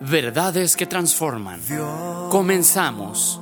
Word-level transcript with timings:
Verdades 0.00 0.76
que 0.76 0.86
transforman. 0.86 1.60
Comenzamos. 2.30 3.38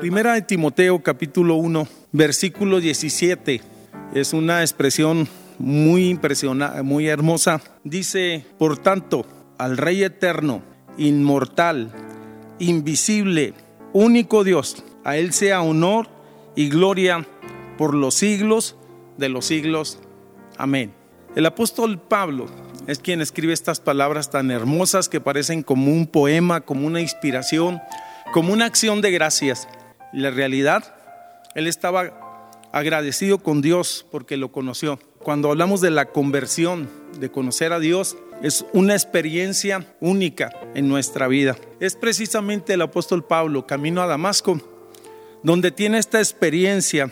Primera 0.00 0.34
de 0.34 0.42
Timoteo 0.42 1.00
capítulo 1.00 1.54
1, 1.54 1.86
versículo 2.10 2.80
17. 2.80 3.60
Es 4.12 4.32
una 4.32 4.62
expresión 4.62 5.28
muy 5.60 6.08
impresionante, 6.08 6.82
muy 6.82 7.06
hermosa. 7.06 7.60
Dice, 7.84 8.44
por 8.58 8.76
tanto, 8.78 9.24
al 9.56 9.76
Rey 9.76 10.02
eterno, 10.02 10.62
inmortal, 10.96 11.92
invisible, 12.58 13.54
único 13.92 14.42
Dios, 14.42 14.82
a 15.04 15.16
Él 15.16 15.32
sea 15.32 15.62
honor 15.62 16.08
y 16.56 16.68
gloria 16.70 17.24
por 17.76 17.94
los 17.94 18.16
siglos 18.16 18.74
de 19.16 19.28
los 19.28 19.46
siglos. 19.46 20.00
Amén. 20.56 20.92
El 21.36 21.46
apóstol 21.46 22.00
Pablo 22.00 22.46
es 22.88 22.98
quien 22.98 23.20
escribe 23.20 23.52
estas 23.52 23.80
palabras 23.80 24.30
tan 24.30 24.50
hermosas 24.50 25.10
que 25.10 25.20
parecen 25.20 25.62
como 25.62 25.92
un 25.92 26.06
poema, 26.06 26.62
como 26.62 26.86
una 26.86 27.02
inspiración, 27.02 27.82
como 28.32 28.52
una 28.52 28.64
acción 28.64 29.02
de 29.02 29.10
gracias. 29.10 29.68
la 30.14 30.30
realidad, 30.30 30.94
él 31.54 31.66
estaba 31.66 32.58
agradecido 32.72 33.38
con 33.38 33.60
Dios 33.60 34.06
porque 34.10 34.38
lo 34.38 34.50
conoció. 34.52 34.98
Cuando 35.22 35.50
hablamos 35.50 35.82
de 35.82 35.90
la 35.90 36.06
conversión, 36.06 36.88
de 37.20 37.30
conocer 37.30 37.74
a 37.74 37.78
Dios, 37.78 38.16
es 38.42 38.64
una 38.72 38.94
experiencia 38.94 39.86
única 40.00 40.50
en 40.74 40.88
nuestra 40.88 41.28
vida. 41.28 41.58
Es 41.80 41.94
precisamente 41.94 42.72
el 42.72 42.80
apóstol 42.80 43.22
Pablo, 43.22 43.66
camino 43.66 44.00
a 44.00 44.06
Damasco, 44.06 44.62
donde 45.42 45.72
tiene 45.72 45.98
esta 45.98 46.20
experiencia. 46.20 47.10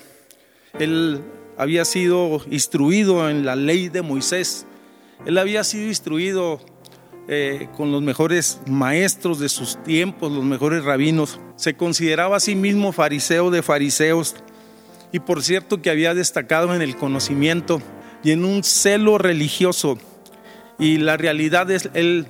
Él 0.79 1.21
había 1.59 1.85
sido 1.85 2.41
instruido 2.51 3.29
en 3.29 3.45
la 3.45 3.57
ley 3.57 3.91
de 3.91 4.01
Moisés, 4.01 4.67
él 5.25 5.39
había 5.39 5.65
sido 5.65 5.89
instruido 5.89 6.61
eh, 7.29 7.69
con 7.77 7.91
los 7.91 8.03
mejores 8.03 8.61
maestros 8.69 9.41
de 9.41 9.49
sus 9.49 9.83
tiempos, 9.83 10.31
los 10.31 10.45
mejores 10.45 10.85
rabinos. 10.85 11.41
Se 11.57 11.75
consideraba 11.75 12.37
a 12.37 12.41
sí 12.41 12.55
mismo 12.55 12.93
fariseo 12.93 13.51
de 13.51 13.63
fariseos 13.63 14.37
y 15.13 15.19
por 15.19 15.43
cierto 15.43 15.83
que 15.83 15.91
había 15.91 16.15
destacado 16.15 16.75
en 16.75 16.83
el 16.83 16.97
conocimiento 16.97 17.83
y 18.23 18.31
en 18.31 18.45
un 18.45 18.63
celo 18.63 19.19
religioso. 19.19 19.99
Y 20.79 20.99
la 20.99 21.17
realidad 21.17 21.71
es, 21.71 21.91
él 21.95 22.27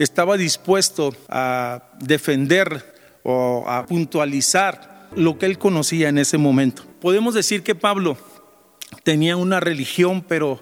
estaba 0.00 0.36
dispuesto 0.36 1.14
a 1.28 1.90
defender 2.00 2.94
o 3.22 3.64
a 3.68 3.86
puntualizar 3.86 5.08
lo 5.14 5.38
que 5.38 5.46
él 5.46 5.58
conocía 5.58 6.08
en 6.08 6.18
ese 6.18 6.38
momento. 6.38 6.82
Podemos 7.00 7.34
decir 7.34 7.62
que 7.62 7.74
Pablo 7.74 8.16
tenía 9.02 9.36
una 9.36 9.60
religión, 9.60 10.24
pero 10.26 10.60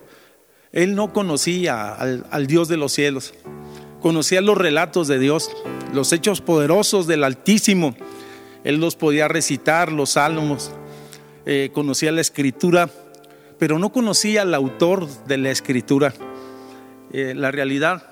él 0.73 0.95
no 0.95 1.13
conocía 1.13 1.95
al, 1.95 2.47
Dios 2.47 2.69
de 2.69 2.77
los 2.77 2.93
cielos, 2.93 3.35
conocía 4.01 4.41
los 4.41 4.59
relatos 4.59 5.09
de 5.09 5.19
Dios, 5.19 5.51
los 5.93 6.13
hechos 6.13 6.41
poderosos 6.41 7.07
del 7.07 7.25
Altísimo. 7.25 7.97
Él 8.65 8.77
los 8.77 8.97
podía 8.97 9.29
recitar, 9.29 9.91
los 9.91 10.11
salmos, 10.11 10.73
eh, 11.47 11.71
conocía 11.73 12.13
la 12.13 12.21
escritura, 12.21 12.91
pero 13.59 13.79
no 13.79 13.91
conocía 13.91 14.43
al 14.43 14.55
autor 14.55 15.09
de 15.27 15.39
la 15.39 15.51
escritura. 15.51 16.13
Eh, 17.13 17.35
la 17.35 17.51
realidad, 17.51 18.03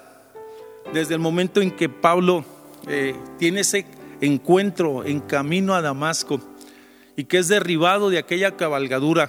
desde 0.94 1.14
el 1.14 1.20
momento 1.20 1.60
en 1.60 1.70
que 1.70 1.88
Pablo 1.88 2.44
eh, 2.88 3.14
tiene 3.38 3.60
ese 3.60 3.84
encuentro 4.22 5.04
en 5.04 5.20
camino 5.20 5.74
a 5.74 5.82
Damasco 5.82 6.40
y 7.16 7.24
que 7.24 7.38
es 7.38 7.48
derribado 7.48 8.08
de 8.08 8.18
aquella 8.18 8.56
cabalgadura 8.56 9.28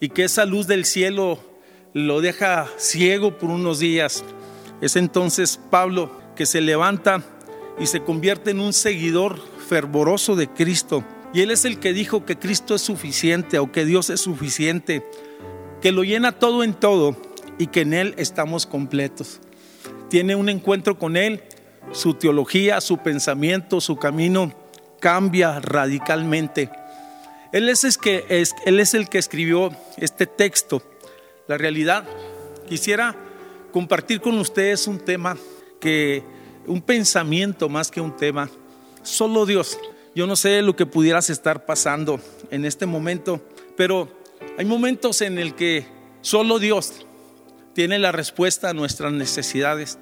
y 0.00 0.08
que 0.08 0.24
esa 0.24 0.46
luz 0.46 0.66
del 0.66 0.84
cielo 0.84 1.38
lo 1.92 2.20
deja 2.20 2.68
ciego 2.76 3.36
por 3.38 3.50
unos 3.50 3.78
días. 3.78 4.24
Es 4.80 4.96
entonces 4.96 5.58
Pablo 5.70 6.10
que 6.36 6.46
se 6.46 6.60
levanta 6.60 7.22
y 7.78 7.86
se 7.86 8.02
convierte 8.02 8.50
en 8.50 8.60
un 8.60 8.72
seguidor 8.72 9.40
fervoroso 9.68 10.36
de 10.36 10.48
Cristo. 10.48 11.04
Y 11.32 11.42
él 11.42 11.50
es 11.50 11.64
el 11.64 11.78
que 11.78 11.92
dijo 11.92 12.24
que 12.24 12.38
Cristo 12.38 12.74
es 12.74 12.82
suficiente 12.82 13.58
o 13.58 13.70
que 13.70 13.84
Dios 13.84 14.10
es 14.10 14.20
suficiente, 14.20 15.06
que 15.80 15.92
lo 15.92 16.02
llena 16.02 16.32
todo 16.32 16.64
en 16.64 16.74
todo 16.74 17.16
y 17.58 17.68
que 17.68 17.82
en 17.82 17.94
Él 17.94 18.14
estamos 18.16 18.66
completos. 18.66 19.40
Tiene 20.08 20.34
un 20.34 20.48
encuentro 20.48 20.98
con 20.98 21.16
Él, 21.16 21.42
su 21.92 22.14
teología, 22.14 22.80
su 22.80 22.98
pensamiento, 22.98 23.80
su 23.80 23.96
camino 23.96 24.52
cambia 24.98 25.60
radicalmente. 25.60 26.70
Él 27.52 27.68
es, 27.68 27.84
el 27.84 27.96
que, 27.98 28.24
él 28.64 28.80
es 28.80 28.94
el 28.94 29.08
que 29.08 29.18
escribió 29.18 29.70
este 29.96 30.26
texto 30.26 30.82
la 31.50 31.58
realidad. 31.58 32.04
Quisiera 32.68 33.16
compartir 33.72 34.20
con 34.20 34.38
ustedes 34.38 34.86
un 34.86 35.00
tema 35.00 35.36
que, 35.80 36.22
un 36.64 36.80
pensamiento 36.80 37.68
más 37.68 37.90
que 37.90 38.00
un 38.00 38.16
tema, 38.16 38.48
solo 39.02 39.44
Dios. 39.46 39.76
Yo 40.14 40.28
no 40.28 40.36
sé 40.36 40.62
lo 40.62 40.76
que 40.76 40.86
pudieras 40.86 41.28
estar 41.28 41.66
pasando 41.66 42.20
en 42.52 42.64
este 42.64 42.86
momento, 42.86 43.40
pero 43.76 44.08
hay 44.58 44.64
momentos 44.64 45.22
en 45.22 45.38
el 45.38 45.56
que 45.56 45.86
solo 46.20 46.60
Dios 46.60 47.04
tiene 47.74 47.98
la 47.98 48.12
respuesta 48.12 48.70
a 48.70 48.72
nuestras 48.72 49.12
necesidades. 49.12 49.98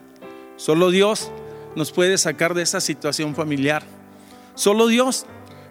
Solo 0.56 0.90
Dios 0.90 1.30
nos 1.76 1.92
puede 1.92 2.18
sacar 2.18 2.52
de 2.52 2.60
esa 2.60 2.82
situación 2.82 3.34
familiar. 3.34 3.84
Solo 4.54 4.86
Dios 4.86 5.24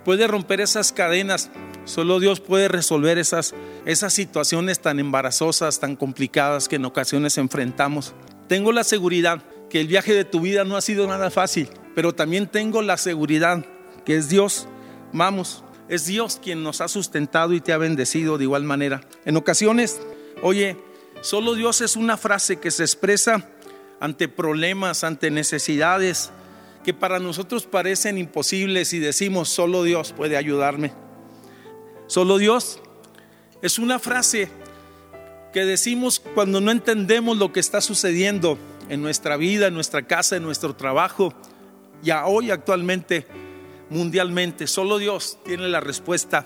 puede 0.03 0.25
romper 0.25 0.59
esas 0.59 0.91
cadenas 0.91 1.51
Solo 1.87 2.19
Dios 2.19 2.41
puede 2.41 2.67
resolver 2.67 3.17
esas, 3.17 3.55
esas 3.85 4.13
situaciones 4.13 4.81
tan 4.81 4.99
embarazosas, 4.99 5.79
tan 5.79 5.95
complicadas 5.95 6.67
que 6.67 6.75
en 6.75 6.83
ocasiones 6.83 7.37
enfrentamos. 7.37 8.13
Tengo 8.49 8.73
la 8.73 8.83
seguridad 8.83 9.41
que 9.69 9.79
el 9.79 9.87
viaje 9.87 10.13
de 10.13 10.25
tu 10.25 10.41
vida 10.41 10.65
no 10.65 10.75
ha 10.75 10.81
sido 10.81 11.07
nada 11.07 11.31
fácil, 11.31 11.69
pero 11.95 12.13
también 12.13 12.47
tengo 12.47 12.81
la 12.81 12.97
seguridad 12.97 13.65
que 14.05 14.17
es 14.17 14.27
Dios. 14.27 14.67
Vamos, 15.13 15.63
es 15.87 16.05
Dios 16.05 16.41
quien 16.43 16.61
nos 16.61 16.81
ha 16.81 16.89
sustentado 16.89 17.53
y 17.53 17.61
te 17.61 17.71
ha 17.71 17.77
bendecido 17.77 18.37
de 18.37 18.43
igual 18.43 18.63
manera. 18.63 18.99
En 19.23 19.37
ocasiones, 19.37 20.01
oye, 20.41 20.75
solo 21.21 21.55
Dios 21.55 21.79
es 21.79 21.95
una 21.95 22.17
frase 22.17 22.57
que 22.57 22.69
se 22.69 22.83
expresa 22.83 23.49
ante 24.01 24.27
problemas, 24.27 25.05
ante 25.05 25.31
necesidades 25.31 26.31
que 26.83 26.93
para 26.93 27.19
nosotros 27.19 27.65
parecen 27.65 28.17
imposibles 28.17 28.91
y 28.91 28.99
decimos, 28.99 29.47
solo 29.47 29.83
Dios 29.83 30.11
puede 30.11 30.35
ayudarme. 30.35 31.06
Solo 32.07 32.38
Dios. 32.38 32.79
Es 33.62 33.79
una 33.79 34.00
frase 34.00 34.50
que 35.51 35.66
decimos 35.66 36.19
cuando 36.19 36.62
no 36.62 36.72
entendemos 36.72 37.38
lo 37.38 37.51
que 37.51 37.59
está 37.59 37.81
sucediendo 37.81 38.57
en 38.90 39.01
nuestra 39.01 39.35
vida, 39.35 39.68
en 39.68 39.73
nuestra 39.73 40.03
casa, 40.03 40.38
en 40.38 40.44
nuestro 40.44 40.75
trabajo, 40.75 41.34
ya 42.01 42.25
hoy 42.25 42.51
actualmente, 42.51 43.28
mundialmente. 43.90 44.67
Solo 44.67 44.97
Dios 44.97 45.38
tiene 45.44 45.67
la 45.67 45.81
respuesta. 45.81 46.46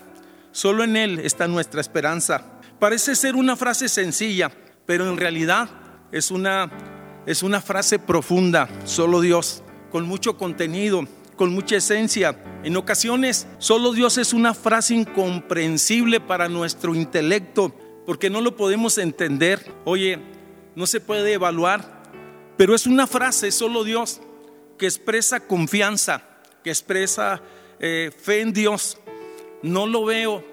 Solo 0.51 0.83
en 0.83 0.97
Él 0.97 1.19
está 1.19 1.47
nuestra 1.47 1.81
esperanza. 1.81 2.59
Parece 2.79 3.15
ser 3.15 3.35
una 3.35 3.55
frase 3.55 3.87
sencilla, 3.87 4.51
pero 4.87 5.07
en 5.07 5.17
realidad 5.17 5.69
es 6.11 6.31
una, 6.31 6.71
es 7.27 7.43
una 7.43 7.61
frase 7.61 7.99
profunda. 7.99 8.67
Solo 8.85 9.21
Dios, 9.21 9.61
con 9.91 10.07
mucho 10.07 10.37
contenido 10.37 11.05
con 11.41 11.53
mucha 11.53 11.77
esencia. 11.77 12.37
En 12.63 12.77
ocasiones, 12.77 13.47
solo 13.57 13.93
Dios 13.93 14.19
es 14.19 14.31
una 14.31 14.53
frase 14.53 14.93
incomprensible 14.93 16.19
para 16.19 16.47
nuestro 16.47 16.93
intelecto, 16.93 17.73
porque 18.05 18.29
no 18.29 18.41
lo 18.41 18.55
podemos 18.55 18.99
entender. 18.99 19.73
Oye, 19.83 20.19
no 20.75 20.85
se 20.85 20.99
puede 20.99 21.33
evaluar, 21.33 22.03
pero 22.57 22.75
es 22.75 22.85
una 22.85 23.07
frase, 23.07 23.51
solo 23.51 23.83
Dios, 23.83 24.21
que 24.77 24.85
expresa 24.85 25.39
confianza, 25.39 26.23
que 26.63 26.69
expresa 26.69 27.41
eh, 27.79 28.11
fe 28.15 28.41
en 28.41 28.53
Dios. 28.53 28.99
No 29.63 29.87
lo 29.87 30.05
veo, 30.05 30.43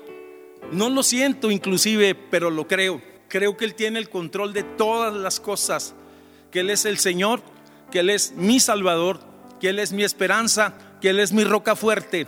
no 0.73 0.89
lo 0.89 1.03
siento 1.03 1.51
inclusive, 1.51 2.15
pero 2.15 2.49
lo 2.49 2.67
creo. 2.67 3.03
Creo 3.29 3.59
que 3.59 3.67
Él 3.67 3.75
tiene 3.75 3.99
el 3.99 4.09
control 4.09 4.55
de 4.55 4.63
todas 4.63 5.13
las 5.13 5.39
cosas, 5.39 5.95
que 6.51 6.61
Él 6.61 6.71
es 6.71 6.87
el 6.87 6.97
Señor, 6.97 7.43
que 7.91 7.99
Él 7.99 8.09
es 8.09 8.33
mi 8.33 8.59
Salvador 8.59 9.28
que 9.61 9.71
Él 9.71 9.79
es 9.79 9.93
mi 9.93 10.05
esperanza, 10.05 10.75
que 11.01 11.11
Él 11.11 11.21
es 11.21 11.33
mi 11.33 11.45
roca 11.45 11.77
fuerte, 11.77 12.27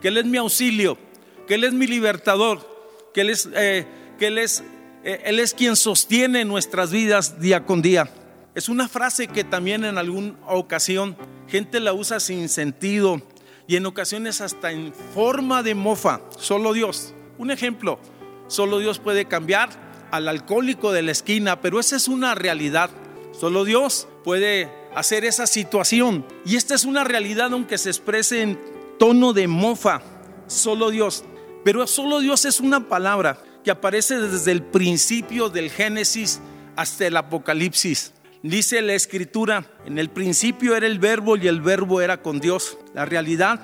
que 0.00 0.08
Él 0.08 0.18
es 0.18 0.24
mi 0.24 0.38
auxilio, 0.38 0.98
que 1.46 1.54
Él 1.54 1.64
es 1.64 1.72
mi 1.72 1.86
libertador, 1.86 2.66
que 3.12 3.22
Él 3.22 3.30
es, 3.30 3.48
eh, 3.54 3.86
él 4.20 4.38
es, 4.38 4.62
eh, 5.04 5.22
él 5.24 5.40
es 5.40 5.54
quien 5.54 5.76
sostiene 5.76 6.44
nuestras 6.44 6.90
vidas 6.90 7.40
día 7.40 7.64
con 7.64 7.82
día. 7.82 8.10
Es 8.54 8.68
una 8.68 8.88
frase 8.88 9.28
que 9.28 9.44
también 9.44 9.84
en 9.84 9.96
alguna 9.96 10.34
ocasión 10.46 11.16
gente 11.48 11.80
la 11.80 11.92
usa 11.92 12.20
sin 12.20 12.48
sentido, 12.48 13.22
y 13.70 13.76
en 13.76 13.86
ocasiones 13.86 14.40
hasta 14.40 14.72
en 14.72 14.92
forma 15.14 15.62
de 15.62 15.76
mofa. 15.76 16.22
Solo 16.36 16.72
Dios. 16.72 17.14
Un 17.38 17.52
ejemplo, 17.52 18.00
solo 18.48 18.80
Dios 18.80 18.98
puede 18.98 19.26
cambiar 19.26 19.70
al 20.10 20.26
alcohólico 20.26 20.90
de 20.90 21.02
la 21.02 21.12
esquina, 21.12 21.60
pero 21.60 21.78
esa 21.78 21.94
es 21.94 22.08
una 22.08 22.34
realidad. 22.34 22.90
Solo 23.30 23.64
Dios 23.64 24.08
puede 24.24 24.68
hacer 24.94 25.24
esa 25.24 25.46
situación. 25.46 26.26
Y 26.44 26.56
esta 26.56 26.74
es 26.74 26.84
una 26.84 27.04
realidad 27.04 27.52
aunque 27.52 27.78
se 27.78 27.90
exprese 27.90 28.42
en 28.42 28.58
tono 28.98 29.32
de 29.32 29.48
mofa. 29.48 30.02
Solo 30.46 30.90
Dios. 30.90 31.24
Pero 31.64 31.86
solo 31.86 32.20
Dios 32.20 32.44
es 32.44 32.60
una 32.60 32.88
palabra 32.88 33.38
que 33.64 33.70
aparece 33.70 34.18
desde 34.18 34.52
el 34.52 34.62
principio 34.62 35.50
del 35.50 35.70
Génesis 35.70 36.40
hasta 36.76 37.06
el 37.06 37.16
Apocalipsis. 37.16 38.12
Dice 38.42 38.80
la 38.80 38.94
escritura, 38.94 39.66
en 39.84 39.98
el 39.98 40.08
principio 40.08 40.74
era 40.74 40.86
el 40.86 40.98
verbo 40.98 41.36
y 41.36 41.46
el 41.46 41.60
verbo 41.60 42.00
era 42.00 42.22
con 42.22 42.40
Dios. 42.40 42.78
La 42.94 43.04
realidad, 43.04 43.60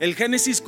el 0.00 0.14
Génesis 0.14 0.62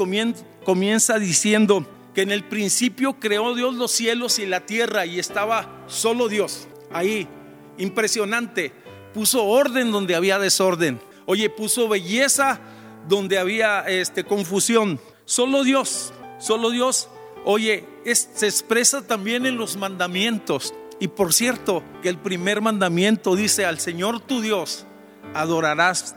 comienza 0.64 1.18
diciendo 1.18 1.86
que 2.14 2.22
en 2.22 2.30
el 2.30 2.44
principio 2.44 3.20
creó 3.20 3.54
Dios 3.54 3.74
los 3.74 3.92
cielos 3.92 4.38
y 4.38 4.46
la 4.46 4.64
tierra 4.64 5.04
y 5.04 5.18
estaba 5.18 5.84
solo 5.86 6.28
Dios. 6.28 6.68
Ahí, 6.90 7.28
impresionante. 7.76 8.72
Puso 9.14 9.44
orden 9.44 9.92
donde 9.92 10.14
había 10.14 10.38
desorden. 10.38 11.00
Oye, 11.26 11.50
puso 11.50 11.88
belleza 11.88 12.60
donde 13.08 13.38
había 13.38 13.80
este, 13.88 14.24
confusión. 14.24 15.00
Solo 15.24 15.64
Dios, 15.64 16.12
solo 16.38 16.70
Dios. 16.70 17.08
Oye, 17.44 17.84
se 18.04 18.46
expresa 18.46 19.06
también 19.06 19.46
en 19.46 19.56
los 19.56 19.76
mandamientos. 19.76 20.74
Y 21.00 21.08
por 21.08 21.32
cierto, 21.32 21.82
que 22.02 22.10
el 22.10 22.18
primer 22.18 22.60
mandamiento 22.60 23.34
dice 23.34 23.64
al 23.64 23.80
Señor 23.80 24.20
tu 24.20 24.42
Dios, 24.42 24.86
adorarás. 25.34 26.14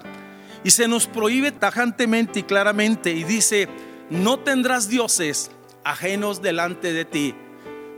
Y 0.63 0.71
se 0.71 0.87
nos 0.87 1.07
prohíbe 1.07 1.51
tajantemente 1.51 2.41
y 2.41 2.43
claramente 2.43 3.13
y 3.13 3.23
dice, 3.23 3.69
no 4.09 4.39
tendrás 4.39 4.89
dioses 4.89 5.51
ajenos 5.83 6.41
delante 6.41 6.93
de 6.93 7.05
ti, 7.05 7.35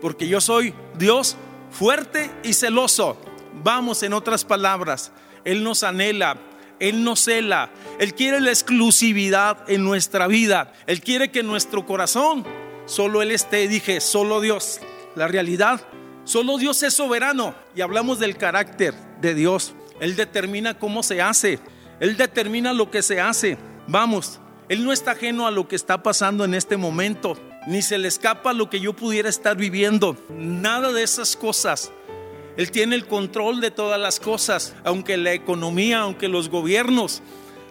porque 0.01 0.27
yo 0.27 0.42
soy 0.42 0.74
Dios 0.97 1.38
fuerte 1.71 2.31
y 2.44 2.53
celoso. 2.53 3.18
Vamos, 3.63 4.04
en 4.04 4.13
otras 4.13 4.46
palabras, 4.46 5.12
Él 5.44 5.63
nos 5.63 5.84
anhela, 5.84 6.38
Él 6.80 7.04
nos 7.04 7.22
cela, 7.22 7.72
Él 8.00 8.13
quiere 8.13 8.40
la 8.40 8.50
exclusividad 8.50 9.69
en 9.69 9.84
nuestra 9.84 10.28
vida, 10.28 10.74
Él 10.88 11.02
quiere 11.02 11.31
que 11.31 11.44
nuestro 11.44 11.86
corazón 11.86 12.46
solo 12.86 13.22
Él 13.22 13.31
esté, 13.31 13.68
dije, 13.68 14.02
solo 14.02 14.42
Dios. 14.42 14.80
La 15.16 15.28
realidad 15.28 15.81
Solo 16.25 16.57
Dios 16.57 16.81
es 16.81 16.96
soberano 16.96 17.54
y 17.75 17.81
hablamos 17.81 18.18
del 18.18 18.36
carácter 18.36 18.96
de 19.22 19.36
Dios. 19.36 19.75
Él 20.00 20.16
determina 20.16 20.74
cómo 20.74 21.04
se 21.04 21.22
hace. 21.22 21.60
Él 22.00 22.18
determina 22.18 22.74
lo 22.74 22.90
que 22.90 23.04
se 23.04 23.22
hace. 23.22 23.60
Vamos, 23.88 24.40
Él 24.68 24.84
no 24.84 24.92
está 24.92 25.12
ajeno 25.12 25.46
a 25.46 25.52
lo 25.52 25.68
que 25.68 25.75
está 25.75 26.02
pasando 26.02 26.44
en 26.44 26.56
este 26.56 26.78
momento. 26.78 27.38
Ni 27.68 27.84
se 27.84 28.00
le 28.00 28.07
escapa 28.07 28.54
lo 28.54 28.72
que 28.72 28.80
yo 28.80 28.94
pudiera 28.94 29.30
estar 29.30 29.56
viviendo. 29.56 30.18
Nada 30.30 30.92
de 30.92 31.04
esas 31.04 31.36
cosas. 31.36 31.92
Él 32.57 32.72
tiene 32.72 32.96
el 32.96 33.07
control 33.07 33.62
de 33.62 33.72
todas 33.72 34.00
las 34.00 34.19
cosas. 34.19 34.74
Aunque 34.84 35.18
la 35.18 35.34
economía, 35.34 36.02
aunque 36.02 36.28
los 36.28 36.50
gobiernos, 36.50 37.22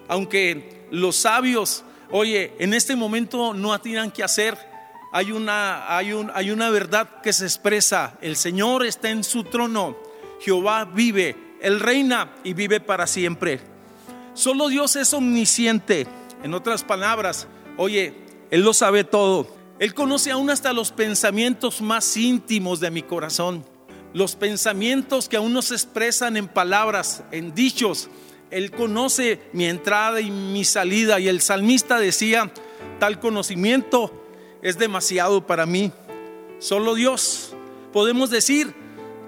aunque 0.09 0.87
los 0.91 1.17
sabios, 1.17 1.85
oye, 2.11 2.53
en 2.59 2.75
este 2.75 2.97
momento 2.97 3.55
no 3.55 3.79
tienen 3.81 4.11
que 4.11 4.23
hacer 4.23 4.75
hay 5.17 5.31
una, 5.31 5.97
hay, 5.97 6.13
un, 6.13 6.33
hay 6.35 6.51
una 6.51 6.71
verdad 6.71 7.23
que 7.23 7.33
se 7.33 7.45
expresa. 7.45 8.19
El 8.21 8.35
Señor 8.35 8.85
está 8.85 9.11
en 9.11 9.23
su 9.23 9.45
trono. 9.45 9.97
Jehová 10.41 10.87
vive. 10.87 11.37
Él 11.61 11.79
reina 11.79 12.35
y 12.43 12.53
vive 12.53 12.81
para 12.81 13.07
siempre. 13.07 13.61
Solo 14.35 14.67
Dios 14.67 14.97
es 14.97 15.15
omnisciente. 15.15 16.09
En 16.43 16.53
otras 16.53 16.83
palabras, 16.83 17.47
oye, 17.77 18.13
Él 18.51 18.63
lo 18.63 18.75
sabe 18.75 19.05
todo. 19.05 19.47
Él 19.79 19.95
conoce 19.95 20.33
aún 20.33 20.51
hasta 20.51 20.73
los 20.73 20.91
pensamientos 20.91 21.81
más 21.81 22.17
íntimos 22.17 22.81
de 22.81 22.91
mi 22.91 23.05
corazón. 23.05 23.65
Los 24.14 24.37
pensamientos 24.37 25.28
que 25.28 25.37
aún 25.37 25.52
no 25.52 25.61
se 25.61 25.75
expresan 25.75 26.38
en 26.38 26.49
palabras, 26.49 27.22
en 27.32 27.55
dichos. 27.55 28.08
Él 28.50 28.70
conoce 28.70 29.40
mi 29.52 29.66
entrada 29.66 30.20
y 30.20 30.31
mi 30.31 30.64
salida. 30.64 31.20
Y 31.20 31.28
el 31.28 31.43
salmista 31.43 31.99
decía, 31.99 32.50
tal 32.99 33.20
conocimiento 33.20 34.25
es 34.62 34.78
demasiado 34.78 35.46
para 35.46 35.66
mí. 35.66 35.93
Solo 36.61 36.94
Dios. 36.94 37.55
Podemos 37.93 38.31
decir 38.31 38.72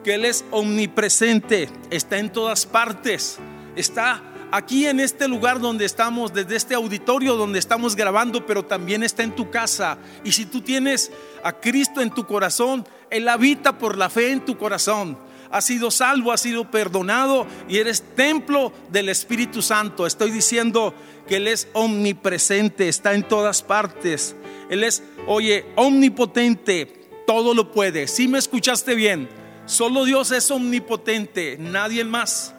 que 0.04 0.14
Él 0.14 0.24
es 0.24 0.44
omnipresente, 0.52 1.68
está 1.90 2.18
en 2.18 2.32
todas 2.32 2.64
partes, 2.64 3.38
está 3.74 4.22
aquí 4.50 4.86
en 4.86 5.00
este 5.00 5.28
lugar 5.28 5.60
donde 5.60 5.84
estamos, 5.84 6.32
desde 6.32 6.56
este 6.56 6.74
auditorio 6.74 7.36
donde 7.36 7.58
estamos 7.58 7.96
grabando, 7.96 8.46
pero 8.46 8.64
también 8.64 9.02
está 9.02 9.22
en 9.22 9.34
tu 9.34 9.50
casa. 9.50 9.98
Y 10.24 10.32
si 10.32 10.46
tú 10.46 10.60
tienes 10.60 11.10
a 11.42 11.52
Cristo 11.52 12.00
en 12.00 12.10
tu 12.10 12.26
corazón, 12.26 12.86
Él 13.10 13.28
habita 13.28 13.78
por 13.78 13.96
la 13.96 14.10
fe 14.10 14.30
en 14.32 14.44
tu 14.44 14.56
corazón. 14.56 15.18
Has 15.50 15.64
sido 15.64 15.90
salvo, 15.90 16.32
has 16.32 16.40
sido 16.40 16.70
perdonado 16.70 17.46
y 17.68 17.78
eres 17.78 18.02
templo 18.14 18.72
del 18.90 19.08
Espíritu 19.08 19.62
Santo. 19.62 20.06
Estoy 20.06 20.30
diciendo 20.30 20.92
que 21.28 21.36
Él 21.36 21.48
es 21.48 21.68
omnipresente, 21.72 22.88
está 22.88 23.14
en 23.14 23.22
todas 23.22 23.62
partes. 23.62 24.34
Él 24.70 24.82
es, 24.82 25.02
oye, 25.26 25.66
omnipotente, 25.76 27.08
todo 27.26 27.54
lo 27.54 27.70
puede. 27.70 28.08
Si 28.08 28.26
me 28.26 28.38
escuchaste 28.38 28.94
bien, 28.94 29.28
solo 29.66 30.04
Dios 30.04 30.32
es 30.32 30.50
omnipotente, 30.50 31.56
nadie 31.58 32.04
más. 32.04 32.55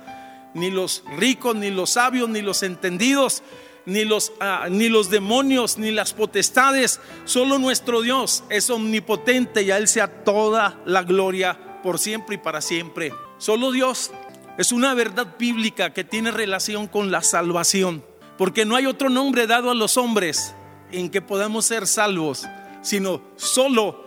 Ni 0.54 0.72
los 0.72 1.04
ricos, 1.18 1.56
ni 1.56 1.70
los 1.70 1.92
sabios, 1.92 2.30
ni 2.30 2.42
los 2.42 2.64
entendidos, 2.64 3.44
ni 3.86 4.04
los, 4.06 4.34
ah, 4.40 4.68
ni 4.70 4.90
los 4.90 5.10
demonios, 5.10 5.78
ni 5.78 5.92
las 5.92 6.14
potestades. 6.14 7.00
Solo 7.26 7.60
nuestro 7.60 8.02
Dios 8.02 8.44
es 8.50 8.70
omnipotente 8.70 9.64
y 9.64 9.72
a 9.72 9.78
Él 9.78 9.88
sea 9.88 10.24
toda 10.24 10.80
la 10.86 11.04
gloria 11.04 11.80
por 11.84 12.00
siempre 12.00 12.36
y 12.36 12.40
para 12.40 12.62
siempre. 12.62 13.14
Solo 13.38 13.72
Dios 13.72 14.12
es 14.58 14.72
una 14.72 14.94
verdad 14.94 15.36
bíblica 15.38 15.94
que 15.94 16.04
tiene 16.04 16.32
relación 16.32 16.88
con 16.88 17.12
la 17.12 17.22
salvación, 17.22 18.04
porque 18.38 18.66
no 18.66 18.76
hay 18.76 18.88
otro 18.88 19.10
nombre 19.10 19.48
dado 19.48 19.72
a 19.72 19.76
los 19.76 19.98
hombres 19.98 20.56
en 20.92 21.10
que 21.10 21.22
podamos 21.22 21.66
ser 21.66 21.88
salvos, 21.88 22.46
sino 22.82 23.22
solo 23.36 24.06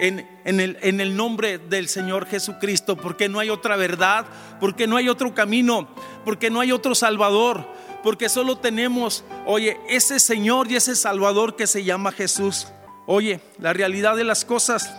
en, 0.00 0.28
el, 0.44 0.78
en, 0.82 1.00
el, 1.00 1.16
nombre 1.16 1.58
del 1.58 1.88
Señor 1.88 2.26
Jesucristo, 2.26 2.96
porque 2.96 3.28
no 3.28 3.38
hay 3.38 3.50
otra 3.50 3.76
verdad, 3.76 4.26
porque 4.60 4.86
no 4.86 4.96
hay 4.96 5.08
otro 5.08 5.34
camino, 5.34 5.88
porque 6.24 6.50
no 6.50 6.60
hay 6.60 6.72
otro 6.72 6.94
Salvador, 6.94 7.66
porque 8.02 8.28
solo 8.28 8.58
tenemos, 8.58 9.24
oye, 9.46 9.78
ese 9.88 10.18
Señor 10.18 10.70
y 10.70 10.76
ese 10.76 10.96
Salvador 10.96 11.56
que 11.56 11.66
se 11.66 11.84
llama 11.84 12.12
Jesús. 12.12 12.68
Oye, 13.06 13.40
la 13.58 13.72
realidad 13.72 14.16
de 14.16 14.24
las 14.24 14.44
cosas, 14.44 14.92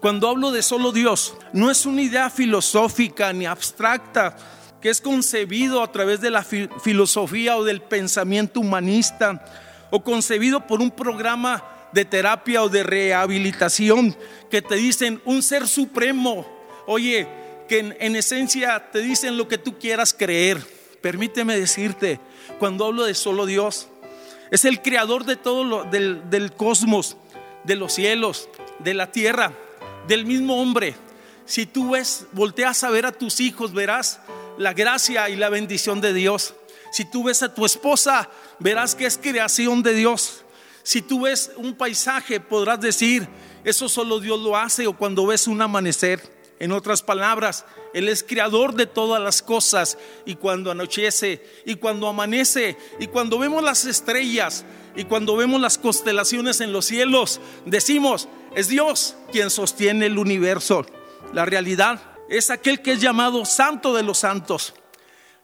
cuando 0.00 0.28
hablo 0.28 0.50
de 0.50 0.62
solo 0.62 0.92
Dios, 0.92 1.34
no 1.52 1.70
es 1.70 1.86
una 1.86 2.02
idea 2.02 2.30
filosófica 2.30 3.32
ni 3.32 3.46
abstracta 3.46 4.36
que 4.80 4.88
es 4.88 5.00
concebido 5.00 5.82
a 5.82 5.92
través 5.92 6.20
de 6.20 6.30
la 6.30 6.42
filosofía 6.42 7.56
o 7.56 7.64
del 7.64 7.82
pensamiento 7.82 8.60
humanista 8.60 9.44
o 9.90 10.02
concebido 10.02 10.66
por 10.66 10.80
un 10.80 10.90
programa 10.90 11.62
de 11.92 12.04
terapia 12.04 12.62
o 12.62 12.68
de 12.68 12.82
rehabilitación 12.82 14.16
que 14.50 14.62
te 14.62 14.76
dicen 14.76 15.20
un 15.24 15.42
ser 15.42 15.66
supremo. 15.68 16.46
Oye, 16.86 17.26
que 17.68 17.96
en, 17.98 18.16
esencia 18.16 18.90
te 18.90 19.00
dicen 19.00 19.36
lo 19.36 19.48
que 19.48 19.58
tú 19.58 19.78
quieras 19.78 20.12
creer. 20.12 20.58
Permíteme 21.00 21.58
decirte, 21.58 22.20
cuando 22.58 22.86
hablo 22.86 23.04
de 23.04 23.14
solo 23.14 23.46
Dios, 23.46 23.88
es 24.50 24.64
el 24.64 24.82
creador 24.82 25.24
de 25.24 25.36
todo 25.36 25.64
lo, 25.64 25.84
del, 25.84 26.28
del 26.28 26.52
cosmos, 26.52 27.16
de 27.64 27.76
los 27.76 27.92
cielos, 27.92 28.48
de 28.80 28.94
la 28.94 29.12
tierra, 29.12 29.52
del 30.08 30.26
mismo 30.26 30.60
hombre. 30.60 30.94
Si 31.46 31.66
tú 31.66 31.90
ves, 31.90 32.26
volteas 32.32 32.82
a 32.84 32.90
ver 32.90 33.06
a 33.06 33.12
tus 33.12 33.40
hijos, 33.40 33.72
verás 33.72 34.20
la 34.58 34.72
gracia 34.74 35.28
y 35.28 35.36
la 35.36 35.48
bendición 35.48 36.00
de 36.00 36.12
Dios. 36.12 36.54
Si 36.92 37.04
tú 37.04 37.24
ves 37.24 37.42
a 37.42 37.54
tu 37.54 37.64
esposa, 37.64 38.28
verás 38.58 38.94
que 38.94 39.06
es 39.06 39.16
creación 39.16 39.82
de 39.82 39.94
Dios. 39.94 40.44
Si 40.82 41.02
tú 41.02 41.22
ves 41.22 41.52
un 41.56 41.74
paisaje, 41.74 42.40
podrás 42.40 42.80
decir, 42.80 43.28
eso 43.64 43.88
solo 43.88 44.20
Dios 44.20 44.40
lo 44.40 44.56
hace 44.56 44.86
o 44.86 44.96
cuando 44.96 45.26
ves 45.26 45.46
un 45.46 45.60
amanecer. 45.60 46.40
En 46.58 46.72
otras 46.72 47.02
palabras, 47.02 47.64
Él 47.94 48.08
es 48.08 48.22
creador 48.22 48.74
de 48.74 48.86
todas 48.86 49.20
las 49.22 49.42
cosas 49.42 49.96
y 50.26 50.34
cuando 50.34 50.70
anochece 50.70 51.42
y 51.64 51.76
cuando 51.76 52.06
amanece 52.06 52.76
y 52.98 53.06
cuando 53.06 53.38
vemos 53.38 53.62
las 53.62 53.86
estrellas 53.86 54.66
y 54.94 55.04
cuando 55.04 55.36
vemos 55.36 55.58
las 55.60 55.78
constelaciones 55.78 56.60
en 56.60 56.72
los 56.72 56.84
cielos, 56.84 57.40
decimos, 57.64 58.28
es 58.54 58.68
Dios 58.68 59.16
quien 59.32 59.48
sostiene 59.48 60.06
el 60.06 60.18
universo. 60.18 60.84
La 61.32 61.46
realidad 61.46 62.02
es 62.28 62.50
aquel 62.50 62.82
que 62.82 62.92
es 62.92 63.00
llamado 63.00 63.46
Santo 63.46 63.94
de 63.94 64.02
los 64.02 64.18
Santos. 64.18 64.74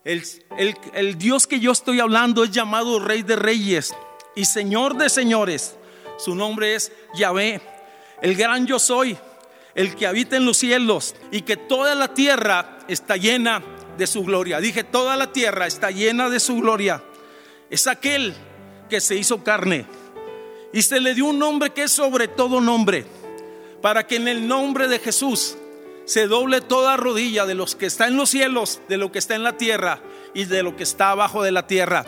El, 0.05 1.19
Dios 1.19 1.47
que 1.47 1.59
yo 1.61 1.73
estoy 1.73 1.99
hablando 2.01 2.45
es 2.45 2.51
llamado 2.51 3.01
Rey 3.01 3.23
de 3.23 3.37
Reyes 3.37 3.95
y 4.37 4.45
Señor 4.45 4.97
de 4.97 5.11
Señores. 5.11 5.75
Su 6.19 6.37
nombre 6.37 6.77
es 6.77 6.93
Yahvé, 7.15 7.61
el 8.23 8.37
gran 8.37 8.67
yo 8.67 8.79
soy, 8.79 9.19
el 9.75 9.97
que 9.97 10.07
habita 10.07 10.37
en 10.37 10.47
los 10.47 10.59
cielos 10.59 11.17
y 11.33 11.43
que 11.43 11.57
toda 11.57 11.95
la 11.97 12.15
tierra 12.15 12.79
está 12.87 13.17
llena 13.17 13.63
de 13.99 14.07
su 14.07 14.23
gloria. 14.23 14.61
Dije, 14.61 14.85
toda 14.85 15.17
la 15.17 15.33
tierra 15.33 15.67
está 15.67 15.91
llena 15.91 16.31
de 16.31 16.39
su 16.39 16.57
gloria. 16.57 17.03
Es 17.69 17.87
aquel 17.87 18.35
que 18.89 19.01
se 19.01 19.17
hizo 19.17 19.43
carne. 19.43 19.87
Y 20.73 20.83
se 20.83 21.01
le 21.01 21.15
dio 21.15 21.27
un 21.27 21.39
nombre 21.39 21.71
que 21.71 21.85
es 21.85 21.93
sobre 21.93 22.29
todo 22.29 22.61
nombre, 22.61 23.07
para 23.83 24.07
que 24.07 24.17
en 24.17 24.29
el 24.29 24.47
nombre 24.47 24.89
de 24.89 24.99
Jesús 24.99 25.57
se 26.05 26.27
doble 26.27 26.61
toda 26.61 26.97
rodilla 26.97 27.47
de 27.47 27.55
los 27.55 27.75
que 27.75 27.87
está 27.87 28.07
en 28.07 28.17
los 28.17 28.31
cielos, 28.31 28.81
de 28.89 28.97
lo 28.97 29.11
que 29.11 29.19
está 29.19 29.35
en 29.35 29.43
la 29.43 29.57
tierra 29.57 30.01
y 30.35 30.45
de 30.45 30.63
lo 30.63 30.77
que 30.77 30.83
está 30.83 31.11
abajo 31.11 31.43
de 31.43 31.53
la 31.53 31.67
tierra. 31.67 32.05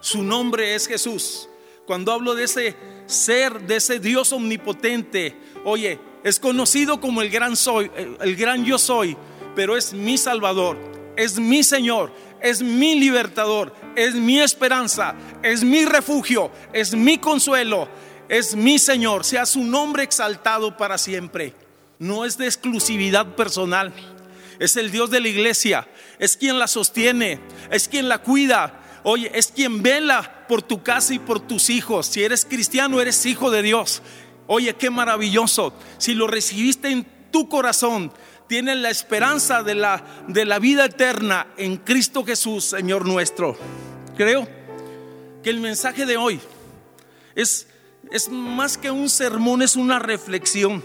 Su 0.00 0.22
nombre 0.22 0.74
es 0.74 0.86
Jesús. 0.86 1.48
Cuando 1.88 2.12
hablo 2.12 2.34
de 2.34 2.44
ese 2.44 2.76
ser, 3.06 3.62
de 3.62 3.76
ese 3.76 3.98
Dios 3.98 4.34
omnipotente, 4.34 5.34
oye, 5.64 5.98
es 6.22 6.38
conocido 6.38 7.00
como 7.00 7.22
el 7.22 7.30
gran 7.30 7.56
soy, 7.56 7.90
el 7.96 8.36
gran 8.36 8.62
yo 8.66 8.76
soy, 8.76 9.16
pero 9.56 9.74
es 9.74 9.94
mi 9.94 10.18
Salvador, 10.18 10.76
es 11.16 11.38
mi 11.38 11.62
Señor, 11.62 12.12
es 12.42 12.60
mi 12.60 13.00
libertador, 13.00 13.74
es 13.96 14.14
mi 14.14 14.38
esperanza, 14.38 15.14
es 15.42 15.64
mi 15.64 15.86
refugio, 15.86 16.50
es 16.74 16.94
mi 16.94 17.16
consuelo, 17.16 17.88
es 18.28 18.54
mi 18.54 18.78
Señor. 18.78 19.24
Sea 19.24 19.46
su 19.46 19.64
nombre 19.64 20.02
exaltado 20.02 20.76
para 20.76 20.98
siempre. 20.98 21.54
No 21.98 22.26
es 22.26 22.36
de 22.36 22.44
exclusividad 22.44 23.34
personal. 23.34 23.94
Es 24.58 24.76
el 24.76 24.90
Dios 24.90 25.08
de 25.08 25.20
la 25.20 25.28
iglesia. 25.28 25.88
Es 26.18 26.36
quien 26.36 26.58
la 26.58 26.66
sostiene. 26.66 27.40
Es 27.70 27.88
quien 27.88 28.10
la 28.10 28.18
cuida. 28.18 28.78
Oye, 29.02 29.30
es 29.34 29.48
quien 29.48 29.82
vela 29.82 30.46
por 30.48 30.62
tu 30.62 30.82
casa 30.82 31.14
y 31.14 31.18
por 31.18 31.40
tus 31.40 31.70
hijos. 31.70 32.06
Si 32.06 32.22
eres 32.22 32.44
cristiano, 32.44 33.00
eres 33.00 33.24
hijo 33.26 33.50
de 33.50 33.62
Dios. 33.62 34.02
Oye, 34.46 34.74
qué 34.74 34.90
maravilloso. 34.90 35.72
Si 35.98 36.14
lo 36.14 36.26
recibiste 36.26 36.88
en 36.88 37.06
tu 37.30 37.48
corazón, 37.48 38.12
tienes 38.48 38.76
la 38.78 38.90
esperanza 38.90 39.62
de 39.62 39.74
la, 39.74 40.04
de 40.26 40.44
la 40.44 40.58
vida 40.58 40.86
eterna 40.86 41.46
en 41.56 41.76
Cristo 41.76 42.24
Jesús, 42.24 42.64
Señor 42.64 43.06
nuestro. 43.06 43.56
Creo 44.16 44.48
que 45.42 45.50
el 45.50 45.60
mensaje 45.60 46.06
de 46.06 46.16
hoy 46.16 46.40
es, 47.34 47.68
es 48.10 48.28
más 48.30 48.76
que 48.78 48.90
un 48.90 49.08
sermón, 49.08 49.62
es 49.62 49.76
una 49.76 49.98
reflexión. 49.98 50.82